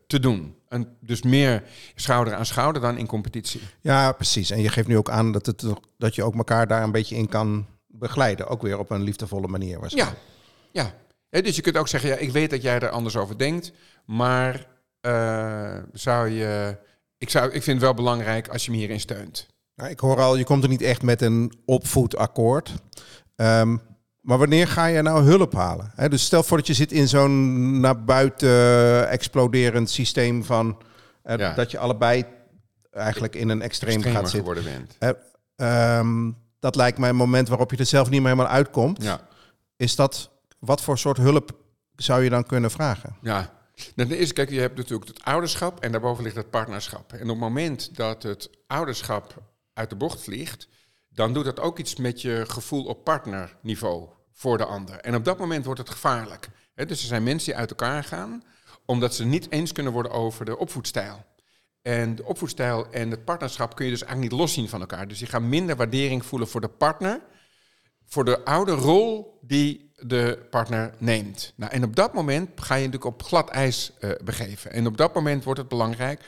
te 0.06 0.20
doen. 0.20 0.54
En 0.68 0.96
dus 1.00 1.22
meer 1.22 1.62
schouder 1.94 2.34
aan 2.34 2.46
schouder 2.46 2.82
dan 2.82 2.98
in 2.98 3.06
competitie. 3.06 3.60
Ja, 3.80 4.12
precies. 4.12 4.50
En 4.50 4.60
je 4.60 4.68
geeft 4.68 4.88
nu 4.88 4.96
ook 4.96 5.10
aan 5.10 5.32
dat, 5.32 5.46
het, 5.46 5.64
dat 5.98 6.14
je 6.14 6.22
ook 6.22 6.34
elkaar 6.34 6.66
daar 6.66 6.82
een 6.82 6.92
beetje 6.92 7.16
in 7.16 7.28
kan 7.28 7.66
begeleiden. 7.86 8.48
Ook 8.48 8.62
weer 8.62 8.78
op 8.78 8.90
een 8.90 9.02
liefdevolle 9.02 9.46
manier 9.46 9.80
waarschijnlijk. 9.80 10.18
Ja, 10.72 10.82
ja. 10.82 10.94
Dus 11.42 11.56
je 11.56 11.62
kunt 11.62 11.76
ook 11.76 11.88
zeggen, 11.88 12.10
ja, 12.10 12.16
ik 12.16 12.30
weet 12.32 12.50
dat 12.50 12.62
jij 12.62 12.78
er 12.78 12.88
anders 12.90 13.16
over 13.16 13.38
denkt, 13.38 13.72
maar 14.06 14.66
eh, 15.00 15.76
zou 15.92 16.28
je, 16.28 16.76
ik, 17.18 17.30
zou, 17.30 17.46
ik 17.46 17.62
vind 17.62 17.66
het 17.66 17.80
wel 17.80 17.94
belangrijk 17.94 18.48
als 18.48 18.64
je 18.64 18.70
me 18.70 18.76
hierin 18.76 19.00
steunt. 19.00 19.46
Nou, 19.76 19.90
ik 19.90 20.00
hoor 20.00 20.20
al, 20.20 20.36
je 20.36 20.44
komt 20.44 20.62
er 20.62 20.68
niet 20.68 20.82
echt 20.82 21.02
met 21.02 21.22
een 21.22 21.52
opvoedakkoord. 21.64 22.72
Ehm, 23.36 23.76
maar 24.20 24.38
wanneer 24.38 24.68
ga 24.68 24.86
je 24.86 25.02
nou 25.02 25.24
hulp 25.24 25.52
halen? 25.52 25.92
Dus 26.08 26.24
stel 26.24 26.42
voor 26.42 26.56
dat 26.56 26.66
je 26.66 26.74
zit 26.74 26.92
in 26.92 27.08
zo'n 27.08 27.80
naar 27.80 28.04
buiten 28.04 28.48
eh, 28.48 29.12
exploderend 29.12 29.90
systeem 29.90 30.44
van 30.44 30.82
eh, 31.22 31.36
Ja. 31.38 31.54
dat 31.54 31.70
je 31.70 31.78
allebei 31.78 32.24
eigenlijk 32.90 33.34
in 33.34 33.48
een 33.48 33.62
extreem 33.62 33.94
Extremer 33.94 34.20
gaat 34.20 34.30
zitten. 34.30 34.64
bent. 34.98 35.18
Ehm, 35.56 36.30
dat 36.58 36.76
lijkt 36.76 36.98
mij 36.98 37.08
een 37.08 37.16
moment 37.16 37.48
waarop 37.48 37.70
je 37.70 37.76
er 37.76 37.86
zelf 37.86 38.10
niet 38.10 38.20
meer 38.20 38.30
helemaal 38.30 38.52
uitkomt. 38.52 39.02
Ja, 39.02 39.20
Is 39.76 39.96
dat 39.96 40.30
wat 40.64 40.80
voor 40.80 40.98
soort 40.98 41.16
hulp 41.16 41.56
zou 41.96 42.22
je 42.22 42.30
dan 42.30 42.46
kunnen 42.46 42.70
vragen? 42.70 43.16
ja. 43.20 43.62
Nou, 43.94 44.08
de 44.08 44.16
eerste, 44.16 44.34
kijk, 44.34 44.50
je 44.50 44.60
hebt 44.60 44.76
natuurlijk 44.76 45.08
het 45.08 45.24
ouderschap 45.24 45.80
en 45.80 45.92
daarboven 45.92 46.24
ligt 46.24 46.36
het 46.36 46.50
partnerschap. 46.50 47.12
En 47.12 47.22
op 47.22 47.28
het 47.28 47.38
moment 47.38 47.96
dat 47.96 48.22
het 48.22 48.50
ouderschap 48.66 49.42
uit 49.72 49.90
de 49.90 49.96
bocht 49.96 50.22
vliegt, 50.22 50.68
dan 51.08 51.32
doet 51.32 51.44
dat 51.44 51.60
ook 51.60 51.78
iets 51.78 51.96
met 51.96 52.22
je 52.22 52.44
gevoel 52.48 52.84
op 52.84 53.04
partnerniveau 53.04 54.08
voor 54.32 54.58
de 54.58 54.64
ander. 54.64 54.96
En 54.96 55.14
op 55.14 55.24
dat 55.24 55.38
moment 55.38 55.64
wordt 55.64 55.80
het 55.80 55.90
gevaarlijk. 55.90 56.48
Dus 56.74 57.00
er 57.00 57.06
zijn 57.06 57.22
mensen 57.22 57.48
die 57.48 57.60
uit 57.60 57.70
elkaar 57.70 58.04
gaan, 58.04 58.42
omdat 58.86 59.14
ze 59.14 59.24
niet 59.24 59.50
eens 59.50 59.72
kunnen 59.72 59.92
worden 59.92 60.12
over 60.12 60.44
de 60.44 60.58
opvoedstijl. 60.58 61.24
En 61.82 62.14
de 62.14 62.24
opvoedstijl 62.24 62.90
en 62.90 63.10
het 63.10 63.24
partnerschap 63.24 63.76
kun 63.76 63.84
je 63.84 63.90
dus 63.90 64.02
eigenlijk 64.02 64.32
niet 64.32 64.40
loszien 64.40 64.68
van 64.68 64.80
elkaar. 64.80 65.08
Dus 65.08 65.18
je 65.18 65.26
gaat 65.26 65.42
minder 65.42 65.76
waardering 65.76 66.24
voelen 66.24 66.48
voor 66.48 66.60
de 66.60 66.68
partner, 66.68 67.20
voor 68.04 68.24
de 68.24 68.44
oude 68.44 68.72
rol 68.72 69.38
die 69.40 69.83
de 70.06 70.46
partner 70.50 70.94
neemt. 70.98 71.52
Nou, 71.56 71.72
en 71.72 71.84
op 71.84 71.96
dat 71.96 72.14
moment 72.14 72.50
ga 72.60 72.74
je 72.74 72.84
natuurlijk 72.84 73.14
op 73.14 73.22
glad 73.22 73.50
ijs 73.50 73.92
eh, 73.98 74.10
begeven. 74.24 74.72
En 74.72 74.86
op 74.86 74.96
dat 74.96 75.14
moment 75.14 75.44
wordt 75.44 75.60
het 75.60 75.68
belangrijk, 75.68 76.20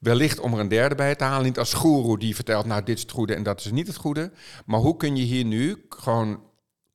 wellicht 0.00 0.38
om 0.38 0.54
er 0.54 0.60
een 0.60 0.68
derde 0.68 0.94
bij 0.94 1.14
te 1.14 1.24
halen, 1.24 1.44
niet 1.44 1.58
als 1.58 1.72
goeroe 1.72 2.18
die 2.18 2.34
vertelt, 2.34 2.66
nou 2.66 2.82
dit 2.82 2.96
is 2.96 3.02
het 3.02 3.10
goede 3.10 3.34
en 3.34 3.42
dat 3.42 3.60
is 3.60 3.70
niet 3.70 3.86
het 3.86 3.96
goede. 3.96 4.30
Maar 4.66 4.80
hoe 4.80 4.96
kun 4.96 5.16
je 5.16 5.22
hier 5.22 5.44
nu 5.44 5.84
gewoon 5.88 6.42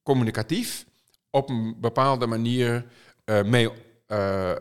communicatief 0.03 0.85
op 1.29 1.49
een 1.49 1.75
bepaalde 1.79 2.27
manier 2.27 2.85
eh, 3.25 3.43
mee 3.43 3.69
eh, 4.05 4.51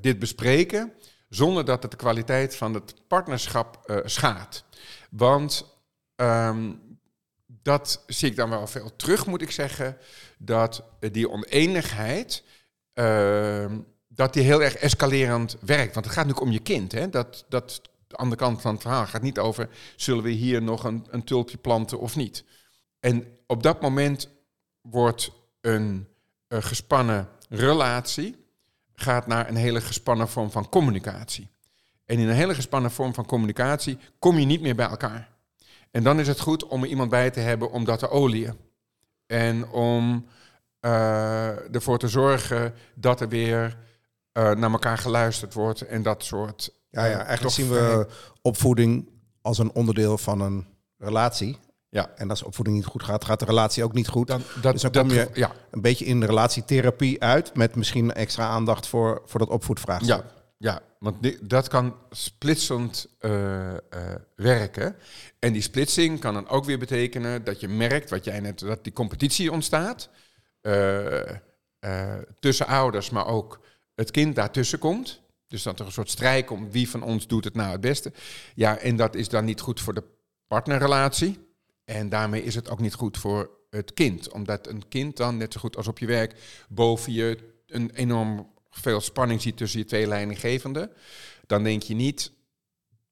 dit 0.00 0.18
bespreken, 0.18 0.92
zonder 1.28 1.64
dat 1.64 1.82
het 1.82 1.90
de 1.90 1.96
kwaliteit 1.96 2.56
van 2.56 2.74
het 2.74 2.94
partnerschap 3.08 4.00
schaadt. 4.04 4.64
Want 5.10 5.76
ehm, 6.16 6.72
dat 7.62 8.04
zie 8.06 8.30
ik 8.30 8.36
dan 8.36 8.50
wel 8.50 8.66
veel 8.66 8.96
terug, 8.96 9.26
moet 9.26 9.42
ik 9.42 9.50
zeggen, 9.50 9.96
dat 10.38 10.82
die 10.98 11.30
oneenigheid, 11.30 12.42
ehm, 12.92 13.78
dat 14.08 14.32
die 14.32 14.42
heel 14.42 14.62
erg 14.62 14.76
escalerend 14.76 15.56
werkt. 15.60 15.94
Want 15.94 16.06
het 16.06 16.14
gaat 16.14 16.26
natuurlijk 16.26 16.46
om 16.46 16.52
je 16.52 16.62
kind. 16.62 16.92
Hè? 16.92 17.08
Dat, 17.08 17.44
dat, 17.48 17.80
de 18.06 18.16
andere 18.16 18.40
kant 18.40 18.60
van 18.60 18.72
het 18.72 18.82
verhaal 18.82 19.06
gaat 19.06 19.22
niet 19.22 19.38
over, 19.38 19.68
zullen 19.96 20.24
we 20.24 20.30
hier 20.30 20.62
nog 20.62 20.84
een, 20.84 21.06
een 21.10 21.24
tulpje 21.24 21.56
planten 21.56 21.98
of 21.98 22.16
niet? 22.16 22.44
En 23.00 23.38
op 23.46 23.62
dat 23.62 23.80
moment 23.80 24.28
wordt 24.80 25.32
een, 25.60 26.08
eh, 26.48 26.62
gespannen 26.62 27.28
relatie, 27.48 28.36
gaat 28.94 29.26
naar 29.26 29.48
een 29.48 29.56
hele 29.56 29.80
gespannen 29.80 30.28
vorm 30.28 30.50
van 30.50 30.68
communicatie. 30.68 31.48
En 32.04 32.18
in 32.18 32.28
een 32.28 32.34
hele 32.34 32.54
gespannen 32.54 32.90
vorm 32.90 33.14
van 33.14 33.26
communicatie 33.26 33.98
kom 34.18 34.38
je 34.38 34.46
niet 34.46 34.60
meer 34.60 34.74
bij 34.74 34.88
elkaar. 34.88 35.28
En 35.90 36.02
dan 36.02 36.20
is 36.20 36.28
het 36.28 36.40
goed 36.40 36.66
om 36.66 36.82
er 36.82 36.88
iemand 36.88 37.10
bij 37.10 37.30
te 37.30 37.40
hebben 37.40 37.70
om 37.70 37.84
dat 37.84 37.98
te 37.98 38.08
olieën. 38.08 38.54
En 39.26 39.68
om 39.68 40.26
eh, 40.80 41.74
ervoor 41.74 41.98
te 41.98 42.08
zorgen 42.08 42.74
dat 42.94 43.20
er 43.20 43.28
weer 43.28 43.76
eh, 44.32 44.50
naar 44.50 44.70
elkaar 44.70 44.98
geluisterd 44.98 45.54
wordt 45.54 45.80
en 45.80 46.02
dat 46.02 46.24
soort. 46.24 46.72
Ja, 46.90 47.04
ja 47.04 47.18
eh, 47.18 47.26
eigenlijk 47.26 47.54
zien 47.54 47.68
we 47.68 48.06
opvoeding 48.42 49.08
als 49.42 49.58
een 49.58 49.72
onderdeel 49.72 50.18
van 50.18 50.40
een 50.40 50.66
relatie. 50.98 51.58
Ja. 51.88 52.10
En 52.16 52.30
als 52.30 52.42
opvoeding 52.42 52.76
niet 52.76 52.86
goed 52.86 53.02
gaat, 53.02 53.24
gaat 53.24 53.38
de 53.38 53.44
relatie 53.44 53.84
ook 53.84 53.92
niet 53.92 54.08
goed. 54.08 54.26
Dan, 54.26 54.42
dat, 54.60 54.72
dus 54.72 54.82
dan 54.82 54.92
dat 54.92 55.02
kom 55.02 55.12
je 55.12 55.28
ja, 55.32 55.52
een 55.70 55.80
beetje 55.80 56.04
in 56.04 56.24
relatietherapie 56.24 57.22
uit. 57.22 57.54
Met 57.54 57.74
misschien 57.74 58.12
extra 58.12 58.48
aandacht 58.48 58.86
voor, 58.86 59.22
voor 59.24 59.40
dat 59.40 59.48
opvoedvraagstuk. 59.48 60.16
Ja, 60.16 60.39
ja 60.60 60.82
want 61.00 61.48
dat 61.50 61.68
kan 61.68 61.96
splitsend 62.10 63.08
eh, 63.18 63.70
eh, 63.72 63.80
werken. 64.34 64.96
En 65.38 65.52
die 65.52 65.62
splitsing 65.62 66.20
kan 66.20 66.34
dan 66.34 66.48
ook 66.48 66.64
weer 66.64 66.78
betekenen 66.78 67.44
dat 67.44 67.60
je 67.60 67.68
merkt, 67.68 68.10
wat 68.10 68.24
jij 68.24 68.40
net, 68.40 68.58
dat 68.58 68.84
die 68.84 68.92
competitie 68.92 69.52
ontstaat. 69.52 70.10
eh, 71.80 72.18
tussen 72.40 72.66
ouders, 72.66 73.10
maar 73.10 73.26
ook 73.26 73.60
het 73.94 74.10
kind 74.10 74.34
daartussen 74.34 74.78
komt. 74.78 75.20
Dus 75.46 75.62
dat 75.62 75.80
er 75.80 75.86
een 75.86 75.92
soort 75.92 76.10
strijd 76.10 76.46
komt, 76.46 76.72
wie 76.72 76.88
van 76.88 77.02
ons 77.02 77.26
doet 77.26 77.44
het 77.44 77.54
nou 77.54 77.70
het 77.70 77.80
beste. 77.80 78.12
Ja, 78.54 78.78
en 78.78 78.96
dat 78.96 79.14
is 79.14 79.28
dan 79.28 79.44
niet 79.44 79.60
goed 79.60 79.80
voor 79.80 79.94
de 79.94 80.04
partnerrelatie. 80.46 81.38
En 81.84 82.08
daarmee 82.08 82.42
is 82.42 82.54
het 82.54 82.70
ook 82.70 82.80
niet 82.80 82.94
goed 82.94 83.18
voor 83.18 83.50
het 83.70 83.94
kind. 83.94 84.32
Omdat 84.32 84.66
een 84.66 84.88
kind 84.88 85.16
dan, 85.16 85.36
net 85.36 85.52
zo 85.52 85.60
goed 85.60 85.76
als 85.76 85.88
op 85.88 85.98
je 85.98 86.06
werk, 86.06 86.34
boven 86.68 87.12
je 87.12 87.38
een 87.66 87.90
enorm 87.90 88.49
veel 88.70 89.00
spanning 89.00 89.42
ziet 89.42 89.56
tussen 89.56 89.78
je 89.78 89.84
twee 89.84 90.06
leidinggevenden. 90.06 90.90
Dan 91.46 91.62
denk 91.62 91.82
je 91.82 91.94
niet, 91.94 92.32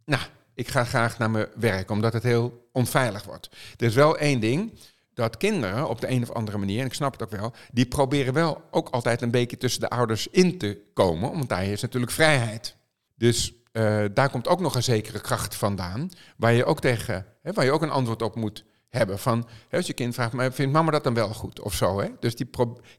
nou, 0.04 0.22
ik 0.54 0.68
ga 0.68 0.84
graag 0.84 1.18
naar 1.18 1.30
mijn 1.30 1.48
werk, 1.54 1.90
omdat 1.90 2.12
het 2.12 2.22
heel 2.22 2.68
onveilig 2.72 3.24
wordt. 3.24 3.48
Er 3.76 3.86
is 3.86 3.94
wel 3.94 4.18
één 4.18 4.40
ding, 4.40 4.72
dat 5.14 5.36
kinderen 5.36 5.88
op 5.88 6.00
de 6.00 6.10
een 6.10 6.22
of 6.22 6.30
andere 6.30 6.58
manier, 6.58 6.80
en 6.80 6.86
ik 6.86 6.94
snap 6.94 7.12
het 7.12 7.22
ook 7.22 7.40
wel, 7.40 7.52
die 7.72 7.86
proberen 7.86 8.34
wel 8.34 8.62
ook 8.70 8.88
altijd 8.88 9.22
een 9.22 9.30
beetje 9.30 9.56
tussen 9.56 9.80
de 9.80 9.88
ouders 9.88 10.28
in 10.28 10.58
te 10.58 10.80
komen, 10.94 11.32
want 11.32 11.48
daar 11.48 11.64
is 11.64 11.80
natuurlijk 11.80 12.12
vrijheid. 12.12 12.76
Dus 13.14 13.52
eh, 13.72 14.04
daar 14.14 14.30
komt 14.30 14.48
ook 14.48 14.60
nog 14.60 14.74
een 14.74 14.82
zekere 14.82 15.20
kracht 15.20 15.54
vandaan, 15.54 16.10
waar 16.36 16.52
je 16.52 16.64
ook 16.64 16.80
tegen, 16.80 17.26
hè, 17.42 17.52
waar 17.52 17.64
je 17.64 17.72
ook 17.72 17.82
een 17.82 17.90
antwoord 17.90 18.22
op 18.22 18.34
moet 18.34 18.64
hebben. 18.88 19.18
Van, 19.18 19.48
als 19.70 19.86
je 19.86 19.92
kind 19.92 20.14
vraagt, 20.14 20.32
maar 20.32 20.52
vindt 20.52 20.72
mama 20.72 20.90
dat 20.90 21.04
dan 21.04 21.14
wel 21.14 21.28
goed 21.28 21.60
of 21.60 21.74
zo? 21.74 22.00
Hè? 22.00 22.08
Dus 22.20 22.36
die 22.36 22.50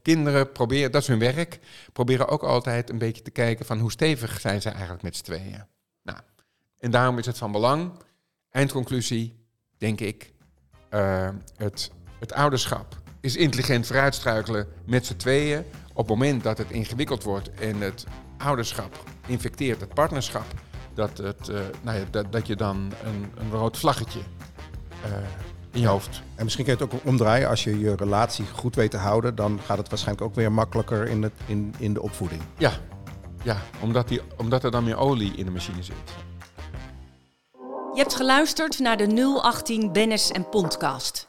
kinderen 0.02 0.52
proberen, 0.52 0.92
dat 0.92 1.02
is 1.02 1.08
hun 1.08 1.18
werk, 1.18 1.58
proberen 1.92 2.28
ook 2.28 2.42
altijd 2.42 2.90
een 2.90 2.98
beetje 2.98 3.22
te 3.22 3.30
kijken 3.30 3.66
van 3.66 3.78
hoe 3.78 3.90
stevig 3.90 4.40
zijn 4.40 4.62
ze 4.62 4.68
eigenlijk 4.68 5.02
met 5.02 5.16
z'n 5.16 5.22
tweeën. 5.22 5.66
Nou, 6.02 6.18
en 6.78 6.90
daarom 6.90 7.18
is 7.18 7.26
het 7.26 7.38
van 7.38 7.52
belang, 7.52 7.92
eindconclusie, 8.50 9.46
denk 9.78 10.00
ik, 10.00 10.32
eh, 10.88 11.28
het, 11.56 11.90
het 12.18 12.32
ouderschap 12.32 12.98
is 13.20 13.36
intelligent 13.36 13.86
vooruitstruikelen 13.86 14.68
met 14.86 15.06
z'n 15.06 15.16
tweeën. 15.16 15.64
Op 15.88 16.08
het 16.08 16.18
moment 16.18 16.42
dat 16.42 16.58
het 16.58 16.70
ingewikkeld 16.70 17.22
wordt 17.22 17.50
en 17.50 17.80
het 17.80 18.06
ouderschap 18.38 19.04
infecteert 19.26 19.80
het 19.80 19.94
partnerschap, 19.94 20.46
dat, 20.94 21.18
het, 21.18 21.48
eh, 21.48 21.60
nou 21.82 21.98
ja, 21.98 22.04
dat, 22.10 22.32
dat 22.32 22.46
je 22.46 22.56
dan 22.56 22.92
een, 23.04 23.32
een 23.36 23.50
rood 23.50 23.78
vlaggetje 23.78 24.20
eh, 25.04 25.10
in 25.72 25.80
je 25.80 25.86
hoofd. 25.86 26.22
En 26.34 26.44
misschien 26.44 26.64
kun 26.64 26.76
je 26.76 26.84
het 26.84 26.94
ook 26.94 27.00
omdraaien. 27.04 27.48
Als 27.48 27.64
je 27.64 27.78
je 27.78 27.96
relatie 27.96 28.46
goed 28.46 28.74
weet 28.74 28.90
te 28.90 28.96
houden, 28.96 29.34
dan 29.34 29.60
gaat 29.64 29.78
het 29.78 29.88
waarschijnlijk 29.88 30.26
ook 30.26 30.34
weer 30.34 30.52
makkelijker 30.52 31.08
in, 31.08 31.22
het, 31.22 31.32
in, 31.46 31.74
in 31.78 31.94
de 31.94 32.02
opvoeding. 32.02 32.42
Ja, 32.58 32.72
ja 33.42 33.56
omdat, 33.80 34.08
die, 34.08 34.20
omdat 34.36 34.64
er 34.64 34.70
dan 34.70 34.84
meer 34.84 34.96
olie 34.96 35.32
in 35.36 35.44
de 35.44 35.50
machine 35.50 35.82
zit. 35.82 35.94
Je 37.94 38.00
hebt 38.00 38.14
geluisterd 38.14 38.78
naar 38.78 38.96
de 38.96 39.38
018 39.42 39.92
Bennis 39.92 40.30
en 40.30 40.48
Podcast. 40.48 41.24